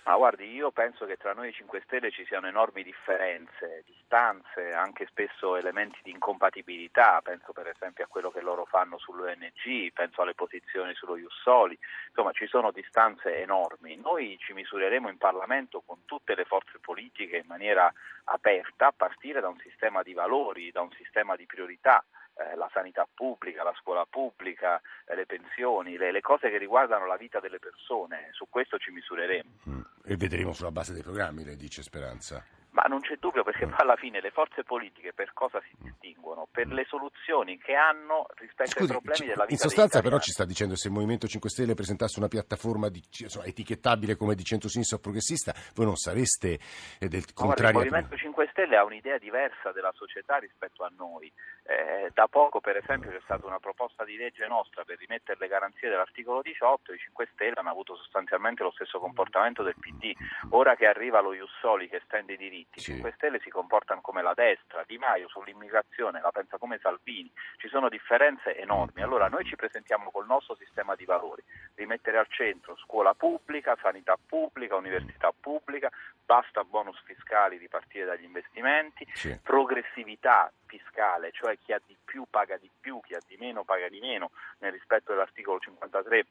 Ma 0.05 0.15
guardi, 0.15 0.49
io 0.49 0.71
penso 0.71 1.05
che 1.05 1.17
tra 1.17 1.33
noi 1.33 1.51
5 1.51 1.81
Stelle 1.83 2.11
ci 2.11 2.23
siano 2.25 2.47
enormi 2.47 2.81
differenze, 2.81 3.83
distanze, 3.85 4.71
anche 4.71 5.05
spesso 5.05 5.57
elementi 5.57 5.99
di 6.01 6.11
incompatibilità, 6.11 7.19
penso 7.21 7.51
per 7.51 7.67
esempio 7.67 8.05
a 8.05 8.07
quello 8.07 8.31
che 8.31 8.39
loro 8.39 8.63
fanno 8.63 8.97
sull'ONG, 8.97 9.91
penso 9.91 10.21
alle 10.21 10.33
posizioni 10.33 10.93
sullo 10.95 11.17
Jussoli, 11.17 11.77
insomma 12.07 12.31
ci 12.31 12.47
sono 12.47 12.71
distanze 12.71 13.41
enormi. 13.41 13.97
Noi 13.97 14.37
ci 14.39 14.53
misureremo 14.53 15.09
in 15.09 15.17
Parlamento 15.17 15.83
con 15.85 16.05
tutte 16.05 16.35
le 16.35 16.45
forze 16.45 16.79
politiche 16.79 17.35
in 17.35 17.47
maniera 17.47 17.91
aperta 18.25 18.87
a 18.87 18.93
partire 18.95 19.41
da 19.41 19.49
un 19.49 19.59
sistema 19.59 20.03
di 20.03 20.13
valori, 20.13 20.71
da 20.71 20.79
un 20.79 20.91
sistema 20.91 21.35
di 21.35 21.45
priorità 21.45 22.01
eh, 22.37 22.55
la 22.55 22.69
sanità 22.71 23.07
pubblica, 23.11 23.63
la 23.63 23.73
scuola 23.79 24.05
pubblica, 24.05 24.81
eh, 25.05 25.15
le 25.15 25.25
pensioni, 25.25 25.97
le, 25.97 26.11
le, 26.11 26.21
cose 26.21 26.49
che 26.49 26.57
riguardano 26.57 27.05
la 27.05 27.17
vita 27.17 27.39
delle 27.39 27.59
persone. 27.59 28.29
Su 28.31 28.47
questo 28.49 28.77
ci 28.77 28.91
misureremo. 28.91 29.49
Mm. 29.69 29.81
E 30.05 30.15
vedremo 30.15 30.53
sulla 30.53 30.71
base 30.71 30.93
dei 30.93 31.03
programmi, 31.03 31.43
lei 31.43 31.55
dice 31.55 31.81
Speranza. 31.81 32.43
Ma 32.77 32.83
non 32.83 32.99
c'è 33.01 33.15
dubbio 33.19 33.43
perché 33.43 33.65
mm. 33.65 33.73
alla 33.77 33.95
fine 33.95 34.21
le 34.21 34.29
forze 34.29 34.63
politiche 34.63 35.11
per 35.11 35.33
cosa 35.33 35.59
si 35.61 35.75
distinguono? 35.79 36.47
Per 36.51 36.67
le 36.67 36.85
soluzioni 36.87 37.57
che 37.57 37.73
hanno 37.73 38.27
rispetto 38.35 38.69
Scusi, 38.69 38.91
ai 38.91 39.01
problemi 39.01 39.25
della 39.25 39.45
vita 39.45 39.53
In 39.53 39.57
sostanza 39.57 40.01
però 40.01 40.19
ci 40.19 40.29
sta 40.29 40.45
dicendo 40.45 40.75
se 40.75 40.89
il 40.89 40.93
Movimento 40.93 41.25
5 41.25 41.49
Stelle 41.49 41.73
presentasse 41.73 42.19
una 42.19 42.27
piattaforma 42.27 42.89
di, 42.89 43.01
insomma, 43.21 43.45
etichettabile 43.45 44.15
come 44.15 44.35
di 44.35 44.43
centro-sinistra 44.43 44.97
o 44.97 44.99
progressista, 44.99 45.55
voi 45.73 45.85
non 45.85 45.95
sareste 45.95 46.59
eh, 46.99 47.07
del 47.07 47.33
contrario. 47.33 47.81
il 47.81 47.89
Movimento 47.89 48.15
5 48.15 48.47
Stelle 48.51 48.77
ha 48.77 48.83
un'idea 48.83 49.17
diversa 49.17 49.71
della 49.71 49.91
società 49.95 50.37
rispetto 50.37 50.83
a 50.83 50.91
noi. 50.95 51.33
Eh, 51.69 52.11
da 52.13 52.29
poco 52.29 52.61
per 52.61 52.77
esempio 52.77 53.11
c'è 53.11 53.19
stata 53.25 53.45
una 53.45 53.59
proposta 53.59 54.05
di 54.05 54.15
legge 54.15 54.47
nostra 54.47 54.85
per 54.85 54.97
rimettere 54.97 55.37
le 55.37 55.49
garanzie 55.49 55.89
dell'articolo 55.89 56.41
18 56.41 56.93
i 56.93 56.97
5 56.97 57.27
Stelle 57.33 57.55
hanno 57.57 57.71
avuto 57.71 57.97
sostanzialmente 57.97 58.63
lo 58.63 58.71
stesso 58.71 58.99
comportamento 58.99 59.63
del 59.63 59.75
PD. 59.77 60.13
Ora 60.51 60.77
che 60.77 60.87
arriva 60.87 61.19
lo 61.19 61.35
Jussoli 61.35 61.89
che 61.89 61.97
estende 61.97 62.33
i 62.33 62.37
diritti, 62.37 62.79
sì. 62.79 62.93
5 62.93 63.11
Stelle 63.17 63.41
si 63.41 63.49
comportano 63.49 63.99
come 63.99 64.21
la 64.21 64.33
destra, 64.33 64.85
Di 64.87 64.97
Maio 64.97 65.27
sull'immigrazione 65.27 66.21
la 66.21 66.31
pensa 66.31 66.57
come 66.57 66.79
Salvini, 66.81 67.29
ci 67.57 67.67
sono 67.67 67.89
differenze 67.89 68.57
enormi. 68.57 69.01
Allora 69.01 69.27
noi 69.27 69.43
ci 69.43 69.57
presentiamo 69.57 70.09
col 70.09 70.25
nostro 70.25 70.55
sistema 70.55 70.95
di 70.95 71.03
valori, 71.03 71.43
rimettere 71.75 72.17
al 72.17 72.27
centro 72.29 72.77
scuola 72.77 73.13
pubblica, 73.13 73.77
sanità 73.81 74.17
pubblica, 74.25 74.77
università 74.77 75.33
pubblica, 75.37 75.91
basta 76.25 76.63
bonus 76.63 77.01
fiscali 77.03 77.57
di 77.57 77.67
partire 77.67 78.05
dagli 78.05 78.23
investimenti, 78.23 79.05
sì. 79.13 79.37
progressività 79.43 80.49
fiscale, 80.67 81.31
cioè 81.31 81.57
chi 81.57 81.73
ha 81.73 81.81
di 81.85 81.97
più 82.03 82.25
paga 82.29 82.57
di 82.57 82.69
più, 82.79 82.99
chi 83.01 83.15
ha 83.15 83.19
di 83.25 83.37
meno 83.37 83.63
paga 83.63 83.89
di 83.89 83.99
meno 83.99 84.31
nel 84.59 84.71
rispetto 84.71 85.11
dell'articolo 85.11 85.59
53 85.59 86.25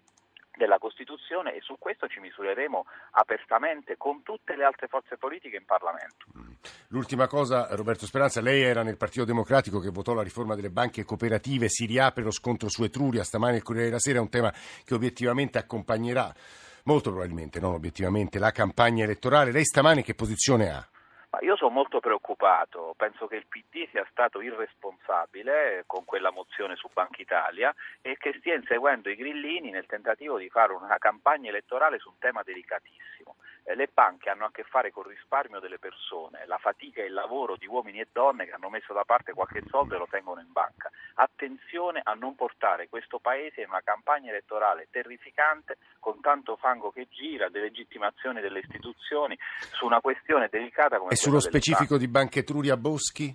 della 0.57 0.79
Costituzione 0.79 1.55
e 1.55 1.61
su 1.61 1.77
questo 1.79 2.09
ci 2.09 2.19
misureremo 2.19 2.87
apertamente 3.13 3.97
con 3.97 4.23
tutte 4.23 4.57
le 4.57 4.65
altre 4.65 4.89
forze 4.89 5.17
politiche 5.17 5.57
in 5.57 5.65
Parlamento. 5.65 6.27
L'ultima 6.89 7.27
cosa, 7.27 7.69
Roberto 7.75 8.07
Speranza, 8.07 8.41
lei 8.41 8.63
era 8.63 8.83
nel 8.83 8.97
Partito 8.97 9.25
Democratico 9.25 9.81
che 9.81 9.91
votò 9.91 10.15
la 10.15 10.23
riforma 10.23 10.55
delle 10.55 10.71
banche 10.71 11.05
cooperative, 11.05 11.69
si 11.69 11.85
riapre 11.85 12.25
lo 12.25 12.31
scontro 12.31 12.69
su 12.69 12.83
Etruria, 12.83 13.23
stamani 13.23 13.57
il 13.57 13.63
Corriere 13.63 13.89
della 13.89 14.01
Sera 14.01 14.19
è 14.19 14.23
un 14.23 14.31
tema 14.31 14.53
che 14.85 14.95
obiettivamente 14.95 15.59
accompagnerà 15.59 16.33
molto 16.85 17.11
probabilmente, 17.11 17.61
non 17.61 17.75
obiettivamente, 17.75 18.39
la 18.39 18.51
campagna 18.51 19.05
elettorale. 19.05 19.53
Lei 19.53 19.65
stamani 19.65 20.03
che 20.03 20.15
posizione 20.15 20.71
ha? 20.71 20.89
Ma 21.31 21.41
io 21.41 21.57
sono 21.57 21.71
molto 21.71 22.01
preoccupato, 22.01 22.95
penso 22.97 23.27
che 23.27 23.37
il 23.37 23.47
PD 23.47 23.89
sia 23.91 24.07
stato 24.11 24.41
irresponsabile 24.41 25.85
con 25.87 26.05
quella 26.05 26.31
mozione 26.31 26.77
su 26.77 26.89
Banca 26.93 27.21
Italia 27.21 27.75
e 28.01 28.17
che 28.17 28.35
stia 28.39 28.55
inseguendo 28.55 29.11
i 29.11 29.17
grillini 29.17 29.71
nel 29.71 29.87
tentativo 29.87 30.39
di 30.39 30.49
fare 30.49 30.73
una 30.73 30.99
campagna 30.99 31.49
elettorale 31.49 31.99
su 31.99 32.09
un 32.09 32.19
tema 32.19 32.43
delicatissimo. 32.43 33.16
Eh, 33.69 33.75
le 33.75 33.91
banche 33.93 34.31
hanno 34.31 34.45
a 34.45 34.51
che 34.53 34.63
fare 34.63 34.93
col 34.93 35.07
risparmio 35.07 35.59
delle 35.59 35.81
persone, 35.81 36.47
la 36.47 36.57
fatica 36.59 37.03
e 37.03 37.07
il 37.07 37.13
lavoro 37.13 37.57
di 37.57 37.67
uomini 37.67 37.99
e 37.99 38.07
donne 38.13 38.45
che 38.45 38.53
hanno 38.53 38.71
messo 38.71 38.93
da 38.93 39.03
parte 39.03 39.33
qualche 39.33 39.63
soldo 39.69 39.97
e 39.97 39.99
lo 39.99 40.07
tengono 40.09 40.41
in 40.41 40.53
banca. 40.53 40.89
Attenzione 41.15 42.01
a 42.05 42.15
non 42.15 42.37
portare 42.37 42.89
questo 42.89 43.19
Paese 43.19 43.63
in 43.63 43.69
una 43.71 43.81
campagna 43.83 44.31
elettorale 44.31 44.87
terrificante 44.91 45.79
con 45.99 46.21
tanto 46.21 46.55
fango 46.55 46.93
che 46.93 47.09
gira, 47.11 47.49
delegittimazione 47.49 48.41
delle 48.41 48.61
istituzioni 48.61 49.37
su 49.73 49.85
una 49.85 50.01
questione 50.01 50.47
delicata 50.49 50.99
come 50.99 51.11
e 51.11 51.17
sullo 51.17 51.41
specifico 51.41 51.99
di 51.99 52.07
Banca 52.07 52.39
Etruria 52.39 52.77
Boschi? 52.77 53.35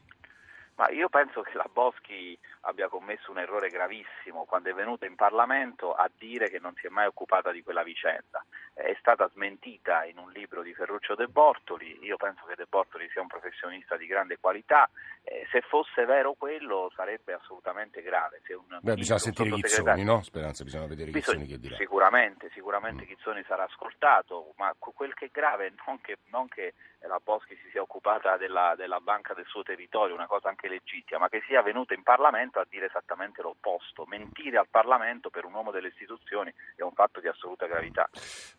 Ma 0.75 0.89
io 0.89 1.09
penso 1.09 1.41
che 1.41 1.55
la 1.55 1.69
Boschi 1.71 2.37
abbia 2.61 2.87
commesso 2.87 3.31
un 3.31 3.39
errore 3.39 3.69
gravissimo 3.69 4.45
quando 4.45 4.69
è 4.69 4.73
venuta 4.73 5.05
in 5.05 5.15
Parlamento 5.15 5.93
a 5.93 6.09
dire 6.17 6.49
che 6.49 6.59
non 6.59 6.73
si 6.75 6.87
è 6.87 6.89
mai 6.89 7.05
occupata 7.05 7.51
di 7.51 7.61
quella 7.61 7.83
vicenda. 7.83 8.43
È 8.73 8.95
stata 8.99 9.29
smentita 9.29 10.05
in 10.05 10.17
un 10.17 10.31
libro 10.31 10.61
di 10.61 10.73
Ferruccio 10.73 11.15
De 11.15 11.27
Bortoli, 11.27 11.99
io 12.03 12.17
penso 12.17 12.45
che 12.45 12.55
De 12.55 12.65
Bortoli 12.67 13.09
sia 13.09 13.21
un 13.21 13.27
professionista 13.27 13.97
di 13.97 14.07
grande 14.07 14.37
qualità, 14.39 14.89
eh, 15.23 15.45
se 15.51 15.61
fosse 15.61 16.05
vero 16.05 16.33
quello 16.33 16.91
sarebbe 16.95 17.33
assolutamente 17.33 18.01
grave. 18.01 18.41
Beh, 18.81 18.95
bisogna 18.95 19.19
sentire 19.19 19.49
Ghizzoni, 19.49 20.03
no? 20.03 20.23
Speranza, 20.23 20.63
bisogna 20.63 20.87
vedere 20.87 21.11
Ghizzoni 21.11 21.45
che 21.45 21.59
dirà. 21.59 21.75
Sicuramente, 21.75 22.49
sicuramente 22.53 23.03
mm. 23.03 23.07
Ghizzoni 23.07 23.43
sarà 23.47 23.63
ascoltato, 23.63 24.53
ma 24.57 24.73
quel 24.79 25.13
che 25.13 25.25
è 25.25 25.29
grave 25.31 25.73
non 25.85 26.01
che, 26.01 26.17
non 26.29 26.47
che 26.47 26.73
la 27.07 27.19
Boschi 27.23 27.55
si 27.55 27.69
sia 27.71 27.81
occupata 27.81 28.37
della, 28.37 28.73
della 28.75 28.99
banca 28.99 29.33
del 29.33 29.45
suo 29.45 29.63
territorio, 29.63 30.15
una 30.15 30.27
cosa 30.27 30.49
anche 30.49 30.60
legittima, 30.67 31.19
ma 31.21 31.29
che 31.29 31.41
sia 31.47 31.61
venuta 31.61 31.93
in 31.93 32.03
Parlamento 32.03 32.59
a 32.59 32.67
dire 32.69 32.87
esattamente 32.87 33.41
l'opposto. 33.41 34.05
Mentire 34.07 34.57
al 34.57 34.67
Parlamento 34.69 35.29
per 35.29 35.45
un 35.45 35.53
uomo 35.53 35.71
delle 35.71 35.89
istituzioni 35.89 36.53
è 36.75 36.81
un 36.81 36.93
fatto 36.93 37.19
di 37.19 37.27
assoluta 37.27 37.65
gravità. 37.67 38.09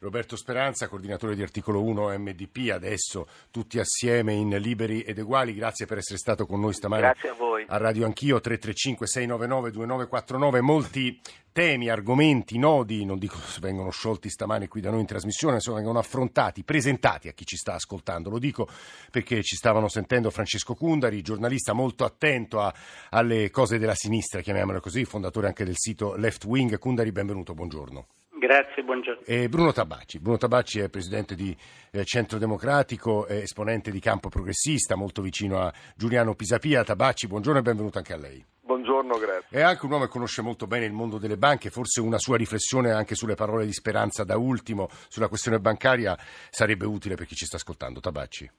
Roberto 0.01 0.37
Speranza, 0.37 0.89
coordinatore 0.89 1.35
di 1.35 1.43
articolo 1.43 1.83
1 1.83 2.19
MDP, 2.19 2.71
adesso 2.73 3.27
tutti 3.51 3.79
assieme 3.79 4.33
in 4.33 4.57
Liberi 4.59 5.03
ed 5.03 5.19
Eguali, 5.19 5.55
grazie 5.55 5.87
per 5.87 5.99
essere 5.99 6.19
stato 6.19 6.47
con 6.47 6.61
noi 6.61 6.73
stamani. 6.73 7.03
Grazie 7.03 7.29
a 7.31 7.35
voi. 7.35 7.65
A 7.69 7.77
Radio 7.77 8.05
Anch'io 8.05 8.41
335 8.41 9.07
699 9.07 9.71
2949, 9.71 10.61
molti 10.61 11.21
temi, 11.53 11.89
argomenti, 11.89 12.59
nodi, 12.59 13.05
non 13.05 13.19
dico 13.19 13.37
se 13.37 13.61
vengono 13.61 13.91
sciolti 13.91 14.29
stamane 14.29 14.69
qui 14.69 14.81
da 14.81 14.91
noi 14.91 15.01
in 15.01 15.07
trasmissione, 15.07 15.57
insomma 15.57 15.77
vengono 15.77 15.99
affrontati, 15.99 16.65
presentati 16.65 17.29
a 17.29 17.33
chi 17.33 17.45
ci 17.45 17.57
sta 17.57 17.75
ascoltando. 17.75 18.31
Lo 18.31 18.39
dico 18.39 18.67
perché 19.11 19.43
ci 19.43 19.57
stavano 19.57 19.89
sentendo 19.89 20.31
Francesco 20.31 20.75
Cundari, 20.75 21.23
giornalista 21.23 21.73
molto 21.73 22.05
attento 22.05 22.61
a, 22.61 22.73
alle 23.11 23.51
cose 23.51 23.79
della 23.79 23.95
sinistra, 23.95 24.41
chiamiamolo 24.41 24.81
così, 24.81 25.05
fondatore 25.05 25.47
anche 25.47 25.65
del 25.65 25.77
sito 25.77 26.17
Left 26.17 26.45
Wing. 26.45 26.79
Cundari, 26.79 27.13
benvenuto, 27.13 27.55
buongiorno. 27.55 28.07
Grazie, 28.43 28.83
buongiorno. 28.83 29.23
E 29.25 29.49
Bruno 29.49 29.73
Tabacci. 29.73 30.19
Bruno 30.19 30.37
Tabacci 30.37 30.81
è 30.81 30.89
presidente 30.89 31.37
di 31.37 31.57
eh, 31.93 32.05
Centro 32.05 32.39
Democratico, 32.39 33.29
esponente 33.29 33.93
di 33.93 34.01
campo 34.01 34.29
progressista, 34.29 34.97
molto 34.97 35.23
vicino 35.23 35.61
a 35.61 35.73
Giuliano 35.95 36.35
Pisapia. 36.35 36.83
Tabacci, 36.83 37.29
buongiorno 37.29 37.61
e 37.61 37.63
benvenuto 37.63 37.99
anche 37.99 38.13
a 38.13 38.17
lei. 38.17 38.45
Buongiorno, 38.93 39.19
grazie. 39.19 39.59
È 39.59 39.63
anche 39.63 39.87
un 39.87 39.93
uomo 39.93 40.05
che 40.05 40.11
conosce 40.11 40.43
molto 40.43 40.67
bene 40.67 40.85
il 40.85 40.93
mondo 40.93 41.17
delle 41.17 41.39
banche, 41.39 41.71
forse 41.71 42.03
una 42.03 42.19
sua 42.19 42.37
riflessione 42.37 42.93
anche 42.93 43.15
sulle 43.15 43.35
parole 43.35 43.65
di 43.65 43.73
speranza 43.73 44.23
da 44.23 44.37
ultimo 44.37 44.89
sulla 45.09 45.29
questione 45.29 45.59
bancaria 45.61 46.15
sarebbe 46.51 46.85
utile 46.85 47.15
per 47.15 47.25
chi 47.25 47.35
ci 47.35 47.47
sta 47.47 47.57
ascoltando. 47.57 48.01
Tabacci. 48.01 48.51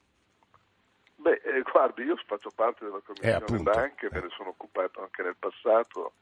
Beh, 1.14 1.40
eh, 1.44 1.62
guardi, 1.62 2.02
io 2.02 2.16
faccio 2.26 2.50
parte 2.52 2.84
della 2.84 3.00
commissione 3.04 3.60
eh, 3.60 3.62
banche, 3.62 4.08
me 4.10 4.22
ne 4.22 4.28
sono 4.30 4.48
occupato 4.48 5.02
anche 5.02 5.22
nel 5.22 5.36
passato. 5.38 6.14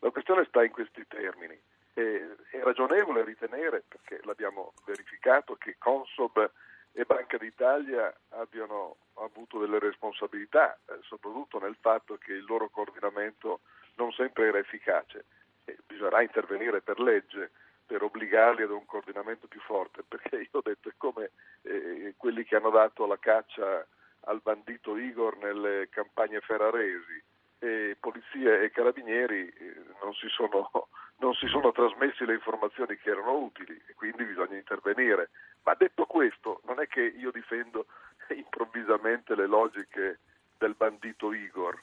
La 0.00 0.10
questione 0.10 0.44
sta 0.48 0.64
in 0.64 0.72
questi 0.72 1.06
termini 1.06 1.56
è 1.92 2.26
ragionevole 2.64 3.24
ritenere, 3.24 3.84
perché 3.86 4.20
l'abbiamo 4.24 4.72
verificato, 4.84 5.54
che 5.54 5.76
Consob 5.78 6.50
e 6.92 7.04
Banca 7.04 7.38
d'Italia 7.38 8.12
abbiano 8.30 8.96
avuto 9.14 9.58
delle 9.58 9.78
responsabilità, 9.78 10.78
eh, 10.86 10.98
soprattutto 11.02 11.58
nel 11.58 11.76
fatto 11.80 12.16
che 12.16 12.32
il 12.32 12.44
loro 12.46 12.68
coordinamento 12.68 13.60
non 13.96 14.12
sempre 14.12 14.48
era 14.48 14.58
efficace. 14.58 15.24
E 15.64 15.78
bisognerà 15.86 16.22
intervenire 16.22 16.80
per 16.80 16.98
legge 16.98 17.50
per 17.90 18.04
obbligarli 18.04 18.62
ad 18.62 18.70
un 18.70 18.86
coordinamento 18.86 19.48
più 19.48 19.60
forte, 19.60 20.04
perché 20.06 20.36
io 20.36 20.48
ho 20.52 20.60
detto 20.62 20.88
è 20.88 20.92
come 20.96 21.32
eh, 21.62 22.14
quelli 22.16 22.44
che 22.44 22.54
hanno 22.54 22.70
dato 22.70 23.04
la 23.04 23.18
caccia 23.18 23.84
al 24.26 24.40
bandito 24.40 24.96
Igor 24.96 25.38
nelle 25.38 25.88
campagne 25.90 26.40
ferraresi, 26.40 27.20
e 27.60 27.96
polizia 28.00 28.60
e 28.60 28.70
carabinieri 28.70 29.46
eh, 29.48 29.74
non 30.02 30.14
si 30.14 30.28
sono 30.28 30.70
non 31.20 31.34
si 31.34 31.46
sono 31.48 31.70
trasmessi 31.70 32.24
le 32.24 32.32
informazioni 32.32 32.96
che 32.96 33.10
erano 33.10 33.36
utili 33.36 33.78
e 33.86 33.94
quindi 33.94 34.24
bisogna 34.24 34.56
intervenire. 34.56 35.30
Ma 35.64 35.74
detto 35.74 36.06
questo, 36.06 36.62
non 36.64 36.80
è 36.80 36.86
che 36.86 37.02
io 37.02 37.30
difendo 37.30 37.86
improvvisamente 38.34 39.34
le 39.34 39.46
logiche 39.46 40.20
del 40.56 40.74
bandito 40.74 41.32
Igor 41.32 41.78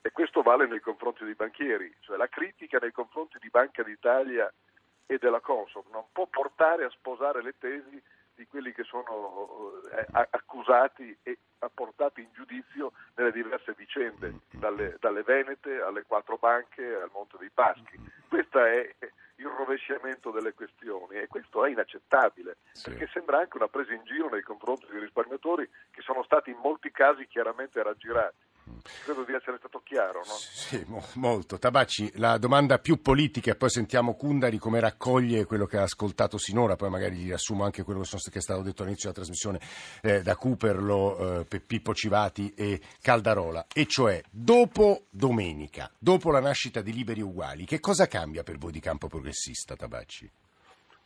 e 0.00 0.10
questo 0.10 0.42
vale 0.42 0.66
nei 0.66 0.80
confronti 0.80 1.24
dei 1.24 1.34
banchieri, 1.34 1.94
cioè 2.00 2.16
la 2.16 2.28
critica 2.28 2.78
nei 2.78 2.92
confronti 2.92 3.36
di 3.40 3.50
Banca 3.50 3.82
d'Italia 3.82 4.50
e 5.06 5.18
della 5.18 5.40
Consob 5.40 5.84
non 5.90 6.04
può 6.12 6.26
portare 6.26 6.84
a 6.84 6.90
sposare 6.90 7.42
le 7.42 7.54
tesi 7.58 8.02
di 8.38 8.46
quelli 8.46 8.72
che 8.72 8.84
sono 8.84 9.72
eh, 9.90 10.06
accusati 10.30 11.18
e 11.24 11.38
apportati 11.58 12.20
in 12.20 12.28
giudizio 12.32 12.92
nelle 13.16 13.32
diverse 13.32 13.74
vicende, 13.76 14.42
dalle, 14.52 14.96
dalle, 15.00 15.24
Venete 15.24 15.80
alle 15.80 16.04
quattro 16.06 16.38
banche 16.38 16.94
al 16.94 17.10
Monte 17.12 17.36
dei 17.36 17.50
Paschi. 17.50 17.98
Questa 18.28 18.64
è 18.70 18.94
il 19.34 19.46
rovesciamento 19.46 20.30
delle 20.30 20.54
questioni 20.54 21.16
e 21.16 21.26
questo 21.26 21.64
è 21.64 21.70
inaccettabile 21.70 22.58
sì. 22.72 22.90
perché 22.90 23.08
sembra 23.12 23.38
anche 23.38 23.56
una 23.56 23.68
presa 23.68 23.92
in 23.92 24.04
giro 24.04 24.28
nei 24.28 24.42
confronti 24.42 24.86
dei 24.88 25.00
risparmiatori 25.00 25.68
che 25.90 26.00
sono 26.02 26.22
stati 26.22 26.50
in 26.50 26.58
molti 26.62 26.92
casi 26.92 27.26
chiaramente 27.26 27.82
raggirati. 27.82 28.36
Credo 29.04 29.24
di 29.24 29.32
essere 29.32 29.58
stato 29.58 29.80
chiaro, 29.84 30.20
no? 30.20 30.34
Sì, 30.34 30.82
mo- 30.86 31.04
molto. 31.14 31.58
Tabacci, 31.58 32.12
la 32.18 32.38
domanda 32.38 32.78
più 32.78 33.00
politica, 33.00 33.50
e 33.50 33.56
poi 33.56 33.70
sentiamo 33.70 34.14
Kundari 34.14 34.58
come 34.58 34.80
raccoglie 34.80 35.44
quello 35.44 35.66
che 35.66 35.78
ha 35.78 35.82
ascoltato 35.82 36.38
sinora, 36.38 36.76
poi 36.76 36.90
magari 36.90 37.16
gli 37.16 37.26
riassumo 37.26 37.64
anche 37.64 37.82
quello 37.82 38.00
che 38.00 38.38
è 38.38 38.40
stato 38.40 38.62
detto 38.62 38.82
all'inizio 38.82 39.10
della 39.10 39.24
trasmissione 39.24 39.60
eh, 40.02 40.22
da 40.22 40.36
Cooperlo, 40.36 41.40
eh, 41.40 41.60
Pippo 41.60 41.94
Civati 41.94 42.52
e 42.54 42.80
Caldarola, 43.00 43.66
e 43.72 43.86
cioè 43.86 44.22
dopo 44.30 45.06
domenica, 45.10 45.90
dopo 45.98 46.30
la 46.30 46.40
nascita 46.40 46.80
di 46.80 46.92
Liberi 46.92 47.20
Uguali, 47.20 47.64
che 47.64 47.80
cosa 47.80 48.06
cambia 48.06 48.42
per 48.42 48.58
voi 48.58 48.72
di 48.72 48.80
campo 48.80 49.08
progressista, 49.08 49.76
Tabacci? 49.76 50.30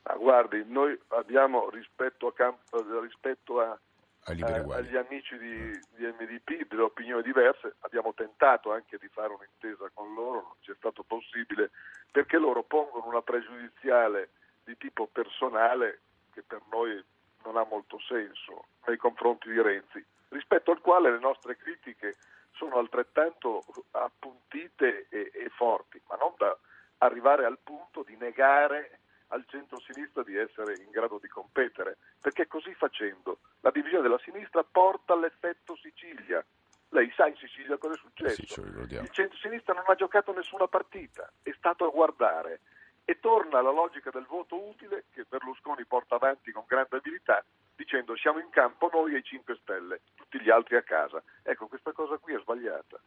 Ah, 0.05 0.17
guardi, 0.17 0.65
noi 0.67 0.99
abbiamo 1.09 1.71
rispetto 1.71 2.27
a, 2.27 2.33
campo, 2.33 2.61
rispetto 3.01 3.61
a 3.61 3.79
eh, 4.25 4.33
agli 4.33 4.97
amici 4.97 5.37
di, 5.37 5.71
di, 5.97 6.07
MDP 6.07 6.69
delle 6.69 6.83
opinioni 6.83 7.23
diverse, 7.23 7.75
abbiamo 7.81 8.15
tentato 8.15 8.73
anche 8.73 8.97
di 8.99 9.09
fare 9.09 9.33
un'intesa 9.33 9.91
con 9.93 10.15
loro, 10.15 10.43
non 10.43 10.55
ci 10.61 10.71
è 10.71 10.75
stato 10.77 11.03
possibile 11.03 11.71
perché 12.11 12.39
loro 12.39 12.63
pongono 12.63 13.07
una 13.07 13.23
pregiudiziale 13.23 14.31
di 14.65 14.77
tipo 14.77 15.09
personale 15.11 16.01
che 16.33 16.43
per 16.43 16.61
noi 16.71 17.03
non 17.45 17.57
ha 17.57 17.65
molto 17.65 17.99
senso 17.99 18.67
nei 18.87 18.97
confronti 18.97 19.51
di 19.51 19.61
Renzi, 19.61 20.05
rispetto 20.29 20.71
al 20.71 20.81
quale 20.81 21.11
le 21.11 21.19
nostre 21.19 21.57
critiche 21.57 22.15
sono 22.53 22.77
altrettanto 22.77 23.65
appuntite 23.91 25.07
e, 25.09 25.33
e 25.35 25.49
forti, 25.49 26.01
ma 26.09 26.17
non 26.17 26.33
da 26.37 26.57
arrivare 26.99 27.45
al 27.45 27.59
punto 27.61 28.05
di 28.05 28.17
negare 28.17 29.01
al 29.33 29.45
centro-sinistra 29.47 30.23
di 30.23 30.37
essere 30.37 30.77
in 30.77 30.91
grado 30.91 31.19
di 31.21 31.29
competere, 31.29 31.97
perché 32.21 32.47
così 32.47 32.73
facendo 32.75 33.41
la 33.61 33.71
divisione 33.71 34.03
della 34.03 34.21
sinistra 34.23 34.63
porta 34.63 35.15
all'effetto 35.15 35.77
Sicilia. 35.77 36.45
Lei 36.91 37.11
sa 37.17 37.27
in 37.27 37.37
Sicilia 37.37 37.79
cosa 37.79 37.95
è 37.95 37.97
successo? 37.97 38.45
Sì, 38.47 38.61
Il 38.61 39.11
centro-sinistra 39.11 39.73
non 39.75 39.85
ha 39.87 39.95
giocato 39.95 40.33
nessuna 40.33 40.69
partita, 40.69 41.31
è 41.43 41.53
stato 41.57 41.87
a 41.87 41.91
guardare 41.91 42.61
e 43.05 43.19
torna 43.19 43.59
alla 43.59 43.71
logica 43.71 44.11
del 44.11 44.27
voto 44.27 44.63
utile 44.63 45.07
che 45.11 45.25
Berlusconi 45.29 45.85
porta 45.87 46.17
avanti 46.17 46.53
con 46.53 46.65
grande 46.67 46.97
abilità 46.97 47.43
dicendo 47.75 48.15
siamo 48.17 48.39
in 48.39 48.51
campo 48.51 48.91
noi 48.93 49.15
e 49.15 49.19
i 49.19 49.25
5 49.25 49.57
Stelle, 49.63 50.01
tutti 50.15 50.41
gli 50.41 50.51
altri 50.51 50.77
a 50.77 50.83
casa. 50.83 51.23
Ecco, 51.43 51.67
questa 51.67 51.93
cosa 51.93 52.19
qui 52.19 52.35
è 52.35 52.39
sbagliata. 52.39 53.01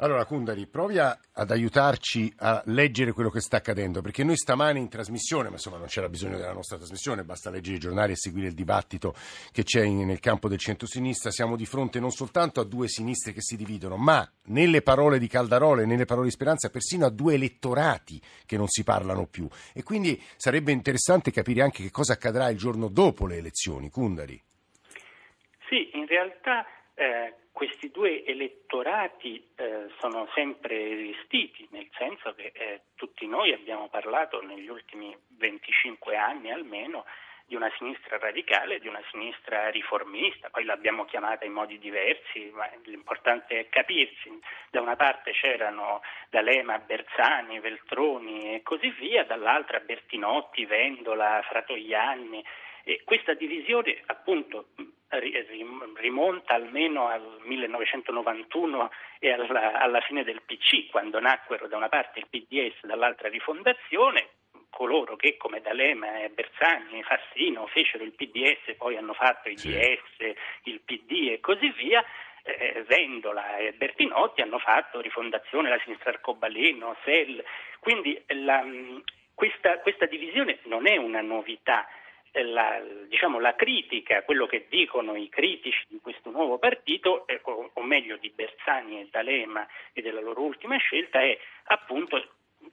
Allora, 0.00 0.24
Kundari, 0.26 0.68
provi 0.68 0.96
ad 1.00 1.50
aiutarci 1.50 2.32
a 2.36 2.62
leggere 2.66 3.10
quello 3.10 3.30
che 3.30 3.40
sta 3.40 3.56
accadendo, 3.56 4.00
perché 4.00 4.22
noi 4.22 4.36
stamani 4.36 4.78
in 4.78 4.88
trasmissione, 4.88 5.48
ma 5.48 5.56
insomma 5.56 5.78
non 5.78 5.88
c'era 5.88 6.08
bisogno 6.08 6.36
della 6.36 6.52
nostra 6.52 6.76
trasmissione, 6.76 7.24
basta 7.24 7.50
leggere 7.50 7.78
i 7.78 7.80
giornali 7.80 8.12
e 8.12 8.16
seguire 8.16 8.46
il 8.46 8.54
dibattito 8.54 9.12
che 9.50 9.64
c'è 9.64 9.82
in, 9.82 10.06
nel 10.06 10.20
campo 10.20 10.46
del 10.46 10.58
centro-sinistra, 10.58 11.32
siamo 11.32 11.56
di 11.56 11.66
fronte 11.66 11.98
non 11.98 12.12
soltanto 12.12 12.60
a 12.60 12.64
due 12.64 12.86
sinistre 12.86 13.32
che 13.32 13.42
si 13.42 13.56
dividono, 13.56 13.96
ma 13.96 14.24
nelle 14.44 14.82
parole 14.82 15.18
di 15.18 15.26
Caldarola 15.26 15.82
e 15.82 15.86
nelle 15.86 16.04
parole 16.04 16.26
di 16.26 16.32
Speranza 16.32 16.70
persino 16.70 17.04
a 17.04 17.10
due 17.10 17.34
elettorati 17.34 18.22
che 18.46 18.56
non 18.56 18.68
si 18.68 18.84
parlano 18.84 19.26
più. 19.26 19.48
E 19.74 19.82
quindi 19.82 20.22
sarebbe 20.36 20.70
interessante 20.70 21.32
capire 21.32 21.62
anche 21.62 21.82
che 21.82 21.90
cosa 21.90 22.12
accadrà 22.12 22.48
il 22.50 22.56
giorno 22.56 22.86
dopo 22.86 23.26
le 23.26 23.38
elezioni. 23.38 23.90
Kundari. 23.90 24.40
Sì, 25.68 25.90
in 25.94 26.06
realtà... 26.06 26.64
Eh 26.94 27.46
questi 27.58 27.90
due 27.90 28.24
elettorati 28.24 29.44
eh, 29.56 29.88
sono 29.98 30.28
sempre 30.32 30.92
esistiti, 30.92 31.66
nel 31.72 31.88
senso 31.98 32.32
che 32.36 32.52
eh, 32.54 32.82
tutti 32.94 33.26
noi 33.26 33.52
abbiamo 33.52 33.88
parlato 33.88 34.40
negli 34.40 34.68
ultimi 34.68 35.12
25 35.30 36.14
anni 36.14 36.52
almeno 36.52 37.04
di 37.46 37.56
una 37.56 37.68
sinistra 37.76 38.16
radicale, 38.16 38.78
di 38.78 38.86
una 38.86 39.02
sinistra 39.10 39.70
riformista, 39.70 40.50
poi 40.50 40.62
l'abbiamo 40.62 41.04
chiamata 41.04 41.46
in 41.46 41.52
modi 41.52 41.80
diversi, 41.80 42.48
ma 42.54 42.70
l'importante 42.84 43.58
è 43.58 43.68
capirsi. 43.68 44.38
Da 44.70 44.80
una 44.80 44.94
parte 44.94 45.32
c'erano 45.32 46.00
D'Alema, 46.30 46.78
Bersani, 46.78 47.58
Veltroni 47.58 48.54
e 48.54 48.62
così 48.62 48.90
via, 48.90 49.24
dall'altra 49.24 49.80
Bertinotti, 49.80 50.64
Vendola, 50.64 51.42
Fratoianni. 51.42 52.44
E 52.84 53.02
questa 53.04 53.34
divisione 53.34 54.00
appunto 54.06 54.68
rimonta 55.08 56.54
almeno 56.54 57.08
al 57.08 57.40
1991 57.42 58.90
e 59.18 59.32
alla, 59.32 59.80
alla, 59.80 60.00
fine 60.00 60.24
del 60.24 60.42
PC, 60.42 60.90
quando 60.90 61.18
nacquero 61.18 61.66
da 61.66 61.76
una 61.76 61.88
parte 61.88 62.18
il 62.18 62.26
PDS 62.28 62.84
e 62.84 62.86
dall'altra 62.86 63.28
Rifondazione, 63.28 64.28
coloro 64.70 65.16
che 65.16 65.36
come 65.36 65.60
D'Alema 65.60 66.22
e 66.22 66.28
Bersani 66.28 67.00
e 67.00 67.02
Fassino 67.02 67.66
fecero 67.68 68.04
il 68.04 68.12
PDS, 68.12 68.76
poi 68.76 68.96
hanno 68.96 69.14
fatto 69.14 69.48
il 69.48 69.58
sì. 69.58 69.70
DS, 69.70 70.34
il 70.64 70.80
PD 70.84 71.30
e 71.32 71.40
così 71.40 71.70
via, 71.70 72.04
eh, 72.42 72.84
Vendola 72.86 73.56
e 73.56 73.72
Bertinotti 73.72 74.42
hanno 74.42 74.58
fatto 74.58 75.00
Rifondazione, 75.00 75.70
la 75.70 75.80
sinistra 75.82 76.10
arcobaleno, 76.10 76.96
SEL, 77.04 77.42
quindi 77.80 78.22
la, 78.28 78.64
questa, 79.34 79.78
questa 79.78 80.06
divisione 80.06 80.58
non 80.64 80.86
è 80.86 80.96
una 80.96 81.22
novità 81.22 81.86
la, 82.32 82.80
diciamo, 83.08 83.40
la, 83.40 83.54
critica, 83.54 84.22
quello 84.22 84.46
che 84.46 84.66
dicono 84.68 85.16
i 85.16 85.28
critici 85.28 85.84
di 85.88 85.98
questo 86.00 86.30
nuovo 86.30 86.58
partito, 86.58 87.26
eh, 87.26 87.40
o, 87.42 87.70
o, 87.72 87.82
meglio 87.82 88.16
di 88.16 88.30
Bersani 88.30 89.00
e 89.00 89.08
D'Alema 89.10 89.66
e 89.92 90.02
della 90.02 90.20
loro 90.20 90.42
ultima 90.42 90.76
scelta, 90.76 91.20
è 91.20 91.36
appunto 91.64 92.22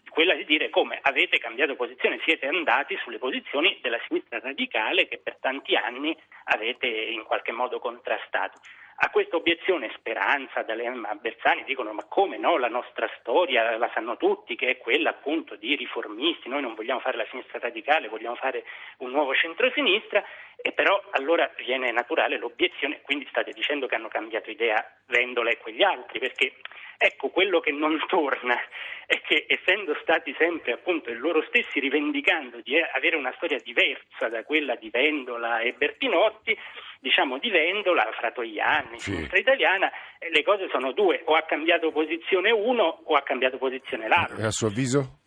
quella 0.09 0.33
di 0.33 0.45
dire 0.45 0.69
come 0.69 0.99
avete 1.01 1.37
cambiato 1.37 1.75
posizione, 1.75 2.19
siete 2.23 2.47
andati 2.47 2.97
sulle 3.03 3.17
posizioni 3.17 3.77
della 3.81 3.99
sinistra 4.07 4.39
radicale 4.39 5.07
che 5.07 5.19
per 5.19 5.37
tanti 5.39 5.75
anni 5.75 6.15
avete 6.45 6.87
in 6.87 7.23
qualche 7.23 7.51
modo 7.51 7.79
contrastato. 7.79 8.59
A 8.97 9.09
questa 9.09 9.35
obiezione 9.35 9.91
Speranza, 9.97 10.61
D'Alema, 10.63 11.13
Bersani 11.15 11.65
dicono 11.65 11.91
ma 11.91 12.05
come 12.05 12.37
no, 12.37 12.57
la 12.57 12.69
nostra 12.69 13.09
storia 13.19 13.77
la 13.77 13.91
sanno 13.93 14.15
tutti 14.15 14.55
che 14.55 14.69
è 14.69 14.77
quella 14.77 15.09
appunto 15.09 15.55
di 15.57 15.75
riformisti, 15.75 16.47
noi 16.47 16.61
non 16.61 16.75
vogliamo 16.75 17.01
fare 17.01 17.17
la 17.17 17.27
sinistra 17.29 17.59
radicale, 17.59 18.07
vogliamo 18.07 18.35
fare 18.35 18.63
un 18.99 19.11
nuovo 19.11 19.35
centrosinistra 19.35 20.23
e 20.65 20.71
però 20.71 20.99
allora 21.11 21.47
viene 21.57 21.91
naturale 21.91 22.39
l'obiezione, 22.39 23.01
quindi 23.03 23.27
state 23.29 23.51
dicendo 23.51 23.85
che 23.85 23.93
hanno 23.93 24.07
cambiato 24.07 24.49
idea 24.49 24.83
Vendola 25.05 25.51
e 25.51 25.59
quegli 25.59 25.83
altri, 25.83 26.17
perché 26.17 26.53
ecco 26.97 27.29
quello 27.29 27.59
che 27.59 27.71
non 27.71 28.01
torna 28.09 28.59
è 29.05 29.21
che 29.21 29.45
essendo 29.47 29.95
stati 30.01 30.33
sempre 30.39 30.71
appunto 30.71 31.13
loro 31.13 31.43
stessi 31.43 31.79
rivendicando 31.79 32.61
di 32.63 32.81
avere 32.81 33.15
una 33.15 33.31
storia 33.35 33.59
diversa 33.63 34.27
da 34.27 34.43
quella 34.43 34.73
di 34.73 34.89
Vendola 34.89 35.59
e 35.59 35.73
Bertinotti, 35.73 36.57
diciamo 36.99 37.37
di 37.37 37.51
Vendola, 37.51 38.09
Fratoianni, 38.17 38.97
sì. 38.97 39.11
sinistra 39.11 39.37
italiana, 39.37 39.91
le 40.17 40.41
cose 40.41 40.67
sono 40.69 40.93
due, 40.93 41.21
o 41.25 41.35
ha 41.35 41.43
cambiato 41.43 41.91
posizione 41.91 42.49
uno 42.49 43.01
o 43.03 43.13
ha 43.13 43.21
cambiato 43.21 43.59
posizione 43.59 44.07
l'altro. 44.07 44.37
E 44.37 44.45
a 44.45 44.49
suo 44.49 44.69
avviso? 44.69 45.24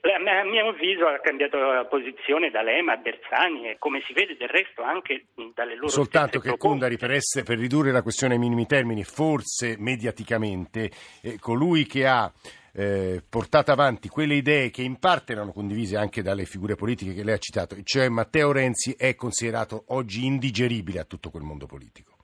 A 0.00 0.44
mio 0.44 0.68
avviso 0.68 1.06
ha 1.06 1.18
cambiato 1.18 1.58
posizione 1.90 2.50
da 2.50 2.62
Lema 2.62 2.92
a 2.92 2.96
Bersani 2.96 3.70
e 3.70 3.78
come 3.78 4.00
si 4.06 4.12
vede 4.12 4.36
del 4.36 4.48
resto 4.48 4.82
anche 4.82 5.26
dalle 5.54 5.74
loro 5.74 5.88
Soltanto 5.88 6.38
che 6.38 6.50
proposte. 6.50 6.68
Kundari 6.68 6.96
per, 6.96 7.10
essere, 7.10 7.44
per, 7.44 7.58
ridurre 7.58 7.90
la 7.90 8.02
questione 8.02 8.34
ai 8.34 8.38
minimi 8.38 8.66
termini, 8.66 9.02
forse 9.02 9.74
mediaticamente, 9.76 10.90
eh, 11.22 11.38
colui 11.40 11.84
che 11.84 12.06
ha 12.06 12.30
eh, 12.74 13.22
portato 13.28 13.72
avanti 13.72 14.08
quelle 14.08 14.34
idee 14.34 14.70
che 14.70 14.82
in 14.82 15.00
parte 15.00 15.32
erano 15.32 15.50
condivise 15.50 15.96
anche 15.96 16.22
dalle 16.22 16.44
figure 16.44 16.76
politiche 16.76 17.12
che 17.12 17.24
lei 17.24 17.34
ha 17.34 17.38
citato, 17.38 17.74
cioè 17.82 18.08
Matteo 18.08 18.52
Renzi 18.52 18.94
è 18.96 19.16
considerato 19.16 19.82
oggi 19.88 20.24
indigeribile 20.24 21.00
a 21.00 21.04
tutto 21.04 21.30
quel 21.30 21.42
mondo 21.42 21.66
politico. 21.66 22.14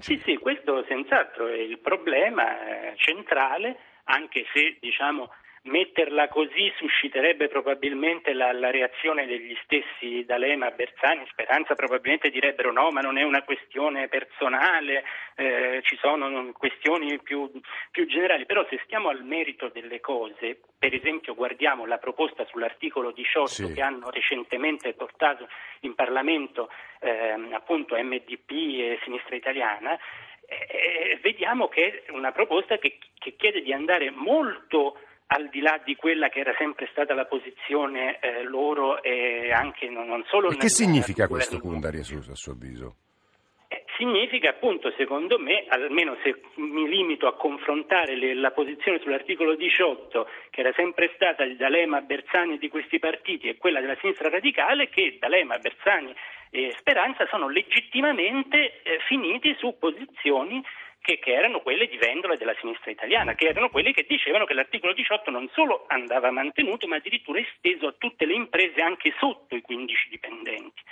Sì, 0.00 0.20
sì, 0.24 0.36
questo 0.36 0.84
senz'altro 0.88 1.46
è 1.46 1.56
il 1.56 1.78
problema 1.78 2.90
eh, 2.90 2.96
centrale, 2.96 3.78
anche 4.04 4.44
se 4.52 4.76
diciamo 4.80 5.30
Metterla 5.66 6.28
così 6.28 6.70
susciterebbe 6.76 7.48
probabilmente 7.48 8.34
la, 8.34 8.52
la 8.52 8.70
reazione 8.70 9.24
degli 9.26 9.56
stessi 9.62 10.22
D'Alema, 10.26 10.70
Bersani, 10.72 11.24
Speranza 11.30 11.74
probabilmente 11.74 12.28
direbbero 12.28 12.70
no, 12.70 12.90
ma 12.90 13.00
non 13.00 13.16
è 13.16 13.22
una 13.22 13.42
questione 13.44 14.08
personale, 14.08 15.04
eh, 15.36 15.80
ci 15.82 15.96
sono 15.96 16.52
questioni 16.52 17.18
più, 17.22 17.50
più, 17.90 18.06
generali, 18.06 18.44
però 18.44 18.66
se 18.68 18.78
stiamo 18.84 19.08
al 19.08 19.24
merito 19.24 19.70
delle 19.70 20.00
cose, 20.00 20.60
per 20.78 20.92
esempio 20.92 21.34
guardiamo 21.34 21.86
la 21.86 21.96
proposta 21.96 22.44
sull'articolo 22.44 23.12
18 23.12 23.46
sì. 23.46 23.72
che 23.72 23.80
hanno 23.80 24.10
recentemente 24.10 24.92
portato 24.92 25.48
in 25.80 25.94
Parlamento 25.94 26.68
eh, 27.00 27.34
appunto 27.52 27.96
MDP 27.96 28.50
e 28.50 29.00
Sinistra 29.02 29.34
Italiana, 29.34 29.98
eh, 30.46 31.18
vediamo 31.22 31.68
che 31.68 32.04
è 32.04 32.10
una 32.10 32.32
proposta 32.32 32.76
che, 32.76 32.98
che 33.18 33.34
chiede 33.34 33.62
di 33.62 33.72
andare 33.72 34.10
molto 34.10 34.98
al 35.34 35.48
di 35.48 35.60
là 35.60 35.80
di 35.84 35.96
quella 35.96 36.28
che 36.28 36.40
era 36.40 36.54
sempre 36.56 36.88
stata 36.92 37.12
la 37.12 37.24
posizione 37.24 38.20
eh, 38.20 38.42
loro 38.44 39.02
e 39.02 39.50
anche 39.52 39.88
non, 39.88 40.06
non 40.06 40.24
solo... 40.28 40.50
E 40.50 40.56
che 40.56 40.68
significa 40.68 41.26
questo 41.26 41.58
Kundari 41.58 41.98
a 41.98 42.04
suo 42.04 42.52
avviso? 42.52 42.96
Eh, 43.66 43.84
significa 43.96 44.50
appunto, 44.50 44.92
secondo 44.96 45.38
me, 45.38 45.64
almeno 45.68 46.16
se 46.22 46.40
mi 46.56 46.88
limito 46.88 47.26
a 47.26 47.34
confrontare 47.34 48.14
le, 48.16 48.34
la 48.34 48.52
posizione 48.52 49.00
sull'articolo 49.00 49.56
18, 49.56 50.28
che 50.50 50.60
era 50.60 50.72
sempre 50.76 51.10
stata 51.16 51.42
il 51.42 51.56
D'Alema, 51.56 52.00
Bersani 52.02 52.56
di 52.58 52.68
questi 52.68 53.00
partiti, 53.00 53.48
e 53.48 53.56
quella 53.56 53.80
della 53.80 53.96
sinistra 54.00 54.28
radicale, 54.28 54.88
che 54.88 55.16
D'Alema, 55.18 55.58
Bersani 55.58 56.14
e 56.50 56.72
Speranza 56.78 57.26
sono 57.26 57.48
legittimamente 57.48 58.80
eh, 58.84 59.00
finiti 59.08 59.56
su 59.58 59.76
posizioni 59.80 60.62
che, 61.04 61.18
che, 61.18 61.34
erano 61.34 61.60
quelle 61.60 61.86
di 61.86 61.98
Vendola 61.98 62.34
della 62.34 62.56
sinistra 62.58 62.90
italiana, 62.90 63.34
che 63.34 63.46
erano 63.46 63.68
quelli 63.68 63.92
che 63.92 64.06
dicevano 64.08 64.46
che 64.46 64.54
l'articolo 64.54 64.94
18 64.94 65.30
non 65.30 65.50
solo 65.52 65.84
andava 65.88 66.30
mantenuto, 66.30 66.86
ma 66.86 66.96
addirittura 66.96 67.40
esteso 67.40 67.88
a 67.88 67.94
tutte 67.98 68.24
le 68.24 68.32
imprese 68.32 68.80
anche 68.80 69.12
sotto 69.18 69.54
i 69.54 69.60
15 69.60 70.08
dipendenti. 70.08 70.82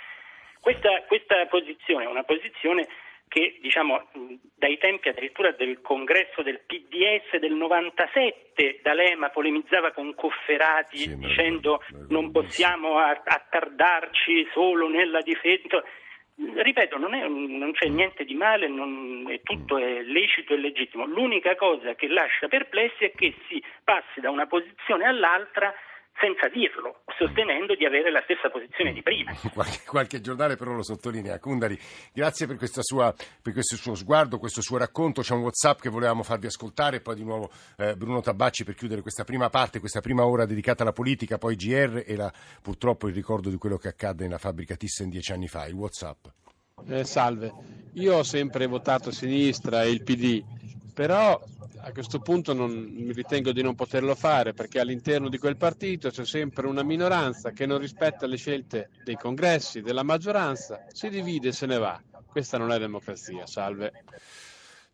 Questa, 0.61 1.01
questa 1.07 1.47
posizione 1.47 2.03
è 2.03 2.07
una 2.07 2.21
posizione 2.21 2.87
che 3.27 3.57
diciamo, 3.59 4.09
dai 4.55 4.77
tempi 4.77 5.09
addirittura 5.09 5.51
del 5.51 5.81
congresso 5.81 6.43
del 6.43 6.59
PDS 6.59 7.39
del 7.39 7.53
97 7.53 8.81
D'Alema 8.83 9.29
polemizzava 9.29 9.91
con 9.93 10.13
Cofferati 10.13 10.97
sì, 10.97 11.17
dicendo 11.17 11.81
non 12.09 12.29
possiamo 12.29 12.99
attardarci 12.99 14.47
solo 14.53 14.87
nella 14.87 15.21
difesa 15.21 15.83
ripeto, 16.35 16.97
non, 16.97 17.13
è, 17.13 17.27
non, 17.27 17.71
c'è 17.73 17.87
niente 17.87 18.25
di 18.25 18.33
male, 18.33 18.67
non, 18.67 19.25
è 19.29 19.41
tutto 19.41 19.77
è 19.77 20.01
lecito 20.01 20.53
e 20.53 20.57
legittimo. 20.57 21.05
L'unica 21.05 21.55
cosa 21.55 21.95
che 21.95 22.07
lascia 22.07 22.47
perplessi 22.47 23.05
è 23.05 23.11
che 23.11 23.35
si 23.47 23.63
passi 23.83 24.19
da 24.19 24.29
una 24.29 24.47
posizione 24.47 25.05
all'altra 25.05 25.73
senza 26.19 26.47
dirlo, 26.47 27.01
sostenendo 27.17 27.75
di 27.75 27.85
avere 27.85 28.11
la 28.11 28.21
stessa 28.23 28.49
posizione 28.49 28.93
di 28.93 29.01
prima. 29.01 29.33
Qualche, 29.53 29.81
qualche 29.85 30.21
giornale 30.21 30.55
però 30.55 30.73
lo 30.73 30.83
sottolinea. 30.83 31.39
Kundari, 31.39 31.77
grazie 32.13 32.47
per, 32.47 32.57
sua, 32.61 33.13
per, 33.41 33.53
questo 33.53 33.75
suo 33.75 33.95
sguardo, 33.95 34.39
questo 34.39 34.61
suo 34.61 34.77
racconto. 34.77 35.21
C'è 35.21 35.33
un 35.33 35.41
WhatsApp 35.41 35.79
che 35.79 35.89
volevamo 35.89 36.23
farvi 36.23 36.47
ascoltare, 36.47 37.01
poi 37.01 37.15
di 37.15 37.23
nuovo 37.23 37.51
eh, 37.77 37.95
Bruno 37.95 38.21
Tabacci 38.21 38.63
per 38.63 38.75
chiudere 38.75 39.01
questa 39.01 39.23
prima 39.23 39.49
parte, 39.49 39.79
questa 39.79 40.01
prima 40.01 40.25
ora 40.25 40.45
dedicata 40.45 40.83
alla 40.83 40.93
politica, 40.93 41.37
poi 41.37 41.55
GR 41.55 42.03
e 42.05 42.15
la, 42.15 42.31
purtroppo 42.61 43.07
il 43.07 43.13
ricordo 43.13 43.49
di 43.49 43.57
quello 43.57 43.77
che 43.77 43.89
accadde 43.89 44.23
nella 44.23 44.37
fabbrica 44.37 44.75
Thyssen 44.75 45.09
dieci 45.09 45.31
anni 45.31 45.47
fa. 45.47 45.65
Il 45.65 45.73
WhatsApp. 45.73 46.25
Eh, 46.87 47.03
salve, 47.03 47.53
io 47.93 48.17
ho 48.17 48.23
sempre 48.23 48.65
votato 48.65 49.09
a 49.09 49.11
sinistra 49.11 49.83
e 49.83 49.91
il 49.91 50.03
PD, 50.03 50.43
però 50.93 51.41
a 51.77 51.91
questo 51.91 52.19
punto 52.19 52.53
non, 52.53 53.11
ritengo 53.13 53.51
di 53.51 53.61
non 53.61 53.75
poterlo 53.75 54.15
fare 54.15 54.53
perché 54.53 54.79
all'interno 54.79 55.27
di 55.27 55.37
quel 55.37 55.57
partito 55.57 56.09
c'è 56.09 56.25
sempre 56.25 56.67
una 56.67 56.83
minoranza 56.83 57.51
che 57.51 57.65
non 57.65 57.79
rispetta 57.79 58.27
le 58.27 58.37
scelte 58.37 58.89
dei 59.03 59.15
congressi, 59.15 59.81
della 59.81 60.03
maggioranza, 60.03 60.85
si 60.87 61.09
divide 61.09 61.49
e 61.49 61.51
se 61.51 61.65
ne 61.65 61.77
va. 61.77 62.01
Questa 62.27 62.57
non 62.57 62.71
è 62.71 62.79
democrazia, 62.79 63.45
salve. 63.45 63.91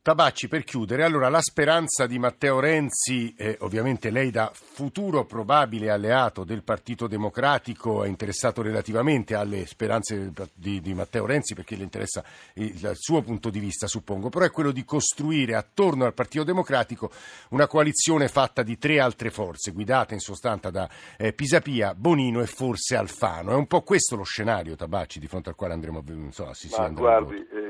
Tabacci, 0.01 0.47
per 0.47 0.63
chiudere, 0.63 1.03
allora 1.03 1.27
la 1.27 1.41
speranza 1.41 2.07
di 2.07 2.17
Matteo 2.17 2.61
Renzi, 2.61 3.35
eh, 3.35 3.57
ovviamente 3.59 4.09
lei 4.11 4.31
da 4.31 4.49
futuro 4.53 5.25
probabile 5.25 5.89
alleato 5.89 6.45
del 6.45 6.63
Partito 6.63 7.05
Democratico 7.05 8.05
è 8.05 8.07
interessato 8.07 8.61
relativamente 8.61 9.35
alle 9.35 9.65
speranze 9.65 10.31
di, 10.53 10.79
di 10.79 10.93
Matteo 10.93 11.25
Renzi 11.25 11.53
perché 11.53 11.75
le 11.75 11.83
interessa 11.83 12.23
il, 12.53 12.73
il, 12.73 12.91
suo 12.93 13.21
punto 13.21 13.49
di 13.49 13.59
vista, 13.59 13.87
suppongo, 13.87 14.29
però 14.29 14.45
è 14.45 14.51
quello 14.51 14.71
di 14.71 14.85
costruire 14.85 15.55
attorno 15.55 16.05
al 16.05 16.13
Partito 16.13 16.45
Democratico 16.45 17.11
una 17.49 17.67
coalizione 17.67 18.29
fatta 18.29 18.63
di 18.63 18.77
tre 18.77 19.01
altre 19.01 19.31
forze, 19.31 19.71
guidate 19.71 20.13
in 20.13 20.21
sostanza 20.21 20.69
da 20.69 20.89
eh, 21.17 21.33
Pisapia, 21.33 21.93
Bonino 21.93 22.39
e 22.39 22.45
forse 22.45 22.95
Alfano. 22.95 23.51
È 23.51 23.55
un 23.55 23.67
po' 23.67 23.81
questo 23.81 24.15
lo 24.15 24.23
scenario, 24.23 24.77
Tabacci, 24.77 25.19
di 25.19 25.27
fronte 25.27 25.49
al 25.49 25.55
quale 25.55 25.73
andremo, 25.73 26.01
insomma, 26.07 26.53
si, 26.53 26.69
Ma 26.77 26.87
guardi, 26.87 27.35
eh, 27.35 27.68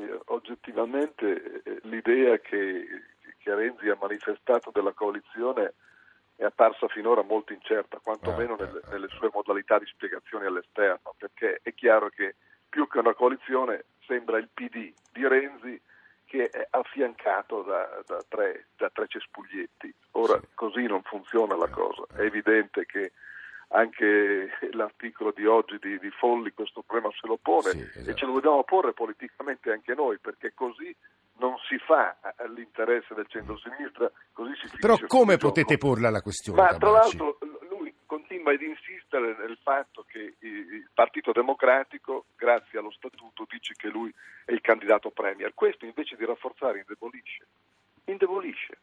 oggettivamente 0.50 1.62
eh, 1.64 1.80
l'idea 1.84 2.38
che, 2.40 2.88
che 3.38 3.56
Renzi 3.56 3.88
ha 3.90 3.98
manifestato 4.00 4.72
della 4.74 4.94
coalizione 4.94 5.74
è 6.36 6.46
apparsa 6.46 6.88
finora 6.88 7.22
molto 7.22 7.54
incerta, 7.54 8.00
quantomeno 8.02 8.54
ah, 8.54 8.64
nelle, 8.64 8.82
nelle 8.90 9.08
sue 9.10 9.30
modalità 9.32 9.78
di 9.78 9.86
spiegazione 9.86 10.46
all'esterno, 10.46 11.14
perché 11.18 11.60
è 11.62 11.74
chiaro 11.74 12.10
che 12.10 12.36
più 12.70 12.88
che 12.88 13.00
una 13.00 13.14
coalizione 13.14 13.86
sembra 14.06 14.38
il 14.38 14.48
PD 14.54 14.94
di 15.12 15.28
Renzi 15.28 15.80
che 16.26 16.50
è 16.50 16.66
affiancato 16.70 17.64
da, 17.64 18.02
da, 18.06 18.24
tre, 18.28 18.68
da 18.78 18.90
tre, 18.90 19.08
cespuglietti. 19.08 19.94
Ora 20.12 20.40
così 20.54 20.86
non 20.86 21.02
funziona 21.02 21.56
la 21.56 21.68
cosa, 21.68 22.04
è 22.16 22.22
evidente 22.22 22.86
che 22.86 23.12
anche 23.72 24.50
l'articolo 24.72 25.32
di 25.32 25.46
oggi 25.46 25.78
di, 25.80 26.00
di 26.00 26.10
Folli 26.10 26.52
questo 26.54 26.82
problema 26.82 27.14
se 27.20 27.28
lo 27.28 27.38
pone 27.38 27.70
sì, 27.70 27.80
esatto. 27.80 28.10
e 28.10 28.16
ce 28.16 28.26
lo 28.26 28.34
dobbiamo 28.34 28.64
porre 28.64 28.94
politicamente 28.94 29.72
anche 29.72 29.94
noi 29.94 30.18
perché 30.18 30.54
così 30.56 30.96
non 31.40 31.56
si 31.68 31.78
fa 31.78 32.18
all'interesse 32.38 33.14
del 33.14 33.28
centro-sinistra, 33.28 34.12
così 34.34 34.52
si 34.56 34.78
Però 34.78 34.98
come 35.08 35.38
potete 35.38 35.76
gioco. 35.76 35.88
porla 35.88 36.10
la 36.10 36.22
questione? 36.22 36.62
Ma 36.62 36.78
tra 36.78 36.92
l'altro 36.92 37.38
lui 37.70 37.94
continua 38.06 38.52
ad 38.52 38.62
insistere 38.62 39.36
nel 39.40 39.58
fatto 39.62 40.06
che 40.08 40.36
il 40.40 40.90
Partito 40.94 41.32
Democratico, 41.32 42.26
grazie 42.36 42.80
allo 42.80 42.92
statuto, 42.92 43.46
dice 43.50 43.74
che 43.78 43.88
lui 43.88 44.14
è 44.46 44.52
il 44.52 44.62
candidato 44.62 45.12
premier. 45.12 45.54
Questo 45.54 45.86
invece 45.86 46.16
di 46.18 46.26
rafforzare 46.26 46.80
indebolisce. 46.80 47.48
Indebolisce 48.06 48.78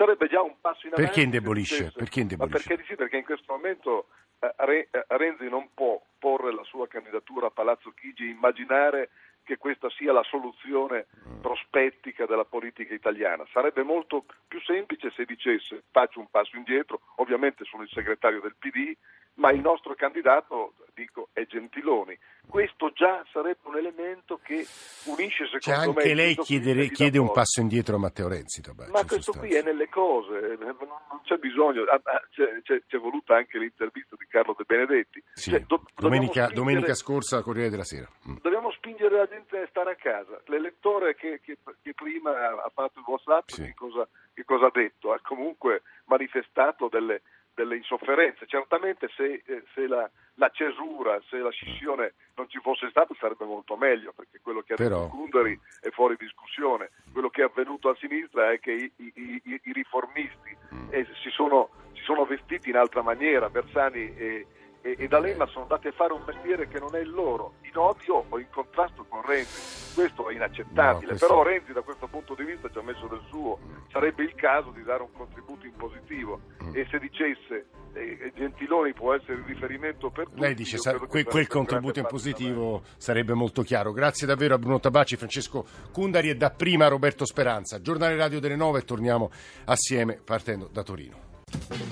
sarebbe 0.00 0.28
già 0.28 0.40
un 0.40 0.54
passo 0.62 0.86
in 0.86 0.94
avanti. 0.94 1.04
Perché 1.04 1.20
indebolisce? 1.20 1.92
Perché, 1.94 2.20
indebolisce? 2.20 2.68
perché, 2.68 2.84
sì, 2.86 2.94
perché 2.94 3.18
in 3.18 3.24
questo 3.24 3.52
momento 3.52 4.06
eh, 4.38 4.88
eh, 4.90 5.04
Renzi 5.08 5.46
non 5.46 5.68
può 5.74 6.00
porre 6.18 6.54
la 6.54 6.64
sua 6.64 6.88
candidatura 6.88 7.48
a 7.48 7.50
Palazzo 7.50 7.90
Chigi 7.90 8.24
e 8.24 8.30
immaginare 8.30 9.10
che 9.42 9.58
questa 9.58 9.90
sia 9.90 10.12
la 10.12 10.22
soluzione 10.22 11.06
mm. 11.28 11.40
prospettica 11.40 12.24
della 12.24 12.46
politica 12.46 12.94
italiana. 12.94 13.44
Sarebbe 13.52 13.82
molto 13.82 14.24
più 14.48 14.60
semplice 14.62 15.10
se 15.10 15.26
dicesse 15.26 15.82
faccio 15.90 16.20
un 16.20 16.30
passo 16.30 16.56
indietro, 16.56 17.00
ovviamente 17.16 17.64
sono 17.64 17.82
il 17.82 17.90
segretario 17.90 18.40
del 18.40 18.56
PD, 18.58 18.96
ma 19.34 19.50
il 19.50 19.60
nostro 19.60 19.94
candidato, 19.94 20.74
dico, 20.94 21.28
è 21.32 21.46
Gentiloni. 21.46 22.18
Questo 22.46 22.90
già 22.92 23.24
sarebbe 23.30 23.60
un 23.62 23.76
elemento 23.76 24.40
che 24.42 24.66
unisce 25.04 25.46
secondo 25.46 25.60
cioè, 25.60 25.86
me... 25.86 26.02
Anche 26.02 26.14
lei 26.14 26.34
chiedere, 26.36 26.88
chiede 26.88 27.18
un 27.18 27.30
passo 27.30 27.60
indietro 27.60 27.94
a 27.94 27.98
Matteo 27.98 28.28
Renzi. 28.28 28.60
Tabacci, 28.60 28.90
ma 28.90 29.04
questo 29.04 29.32
qui 29.32 29.54
è 29.54 29.62
nelle 29.62 29.88
cose, 29.88 30.58
non 30.58 31.20
c'è 31.22 31.36
bisogno, 31.36 31.82
ah, 31.84 32.00
ah, 32.02 32.22
c'è, 32.30 32.60
c'è, 32.62 32.82
c'è, 32.86 32.98
voluta 32.98 33.36
anche 33.36 33.56
l'intervista 33.58 34.16
di 34.18 34.26
Carlo 34.26 34.54
De 34.58 34.64
Benedetti. 34.66 35.22
Sì. 35.32 35.50
Cioè, 35.50 35.60
do, 35.60 35.84
domenica, 35.94 36.46
spingere, 36.46 36.54
domenica, 36.54 36.94
scorsa, 36.94 37.42
Corriere 37.42 37.70
della 37.70 37.84
Sera. 37.84 38.08
Mm. 38.28 38.36
Dobbiamo 38.42 38.72
spingere 38.72 39.16
la 39.16 39.28
gente 39.28 39.58
a 39.58 39.66
stare 39.68 39.92
a 39.92 39.96
casa. 39.96 40.40
L'elettore 40.46 41.14
che, 41.14 41.40
che, 41.40 41.56
che 41.82 41.94
prima 41.94 42.32
ha 42.32 42.70
fatto 42.74 42.98
il 42.98 43.04
WhatsApp, 43.06 43.48
sì. 43.48 43.62
che, 43.62 43.74
cosa, 43.74 44.08
che 44.34 44.44
cosa 44.44 44.66
ha 44.66 44.70
detto? 44.72 45.12
Ha 45.12 45.20
comunque 45.22 45.82
manifestato 46.06 46.88
delle 46.88 47.22
delle 47.60 47.76
insofferenze. 47.76 48.46
Certamente 48.46 49.08
se, 49.14 49.42
eh, 49.44 49.62
se 49.74 49.86
la, 49.86 50.08
la, 50.34 50.50
cesura, 50.50 51.20
se 51.28 51.36
la 51.38 51.50
scissione 51.50 52.14
non 52.36 52.48
ci 52.48 52.58
fosse 52.60 52.88
stata 52.88 53.14
sarebbe 53.18 53.44
molto 53.44 53.76
meglio, 53.76 54.12
perché 54.16 54.40
quello 54.42 54.62
che 54.62 54.72
ha 54.72 54.76
detto 54.76 55.08
Kunderi 55.08 55.58
è 55.80 55.90
fuori 55.90 56.16
discussione. 56.18 56.90
Quello 57.12 57.28
che 57.28 57.42
è 57.42 57.44
avvenuto 57.44 57.90
a 57.90 57.96
sinistra 57.96 58.50
è 58.50 58.58
che 58.58 58.72
i, 58.72 58.92
i, 58.96 59.12
i, 59.44 59.60
i 59.64 59.72
riformisti 59.72 60.56
mm. 60.74 60.88
eh, 60.90 61.06
si, 61.22 61.28
sono, 61.30 61.68
si, 61.92 62.02
sono, 62.02 62.24
vestiti 62.24 62.70
in 62.70 62.76
altra 62.76 63.02
maniera, 63.02 63.50
Bersani 63.50 64.16
e, 64.16 64.46
e, 64.82 64.96
e 64.98 65.08
D'Alema 65.08 65.46
sono 65.46 65.62
andati 65.62 65.88
a 65.88 65.92
fare 65.92 66.12
un 66.12 66.22
mestiere 66.26 66.68
che 66.68 66.78
non 66.78 66.94
è 66.94 67.00
il 67.00 67.10
loro, 67.10 67.54
in 67.62 67.76
odio 67.76 68.24
o 68.28 68.38
in 68.38 68.48
contrasto 68.50 69.04
con 69.08 69.22
Renzi. 69.22 69.94
Questo 69.94 70.28
è 70.28 70.34
inaccettabile, 70.34 71.02
no, 71.02 71.08
questo... 71.08 71.26
però 71.26 71.42
Renzi 71.42 71.72
da 71.72 71.82
questo 71.82 72.06
punto 72.06 72.34
di 72.34 72.44
vista 72.44 72.68
ci 72.70 72.78
ha 72.78 72.82
messo 72.82 73.06
del 73.06 73.22
suo, 73.28 73.58
sarebbe 73.90 74.22
il 74.22 74.34
caso 74.34 74.70
di 74.70 74.82
dare 74.82 75.02
un 75.02 75.12
contributo 75.12 75.66
in 75.66 75.74
positivo 75.76 76.40
mm. 76.62 76.74
e 76.74 76.86
se 76.90 76.98
dicesse 76.98 77.66
eh, 77.92 78.32
Gentiloni 78.34 78.92
può 78.92 79.14
essere 79.14 79.34
il 79.34 79.44
riferimento 79.44 80.10
per 80.10 80.26
tutti. 80.26 80.40
Lei 80.40 80.54
dice 80.54 80.78
sa- 80.78 80.98
que- 80.98 81.24
quel 81.24 81.46
contributo 81.46 81.98
in 81.98 82.06
positivo 82.06 82.82
sarebbe 82.96 83.34
molto 83.34 83.62
chiaro. 83.62 83.92
Grazie 83.92 84.26
davvero 84.26 84.54
a 84.54 84.58
Bruno 84.58 84.80
Tabacci, 84.80 85.16
Francesco 85.16 85.66
Cundari 85.92 86.30
e 86.30 86.36
dapprima 86.36 86.86
a 86.86 86.88
Roberto 86.88 87.24
Speranza. 87.24 87.80
Giornale 87.80 88.16
Radio 88.16 88.40
delle 88.40 88.56
9 88.56 88.82
torniamo 88.82 89.30
assieme 89.64 90.20
partendo 90.24 90.68
da 90.70 90.82
Torino. 90.82 91.29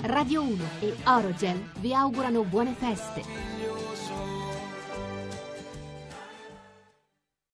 Radio 0.01 0.41
1 0.43 0.63
e 0.81 0.95
Orogel 1.05 1.71
vi 1.79 1.93
augurano 1.93 2.43
buone 2.43 2.73
feste. 2.73 3.78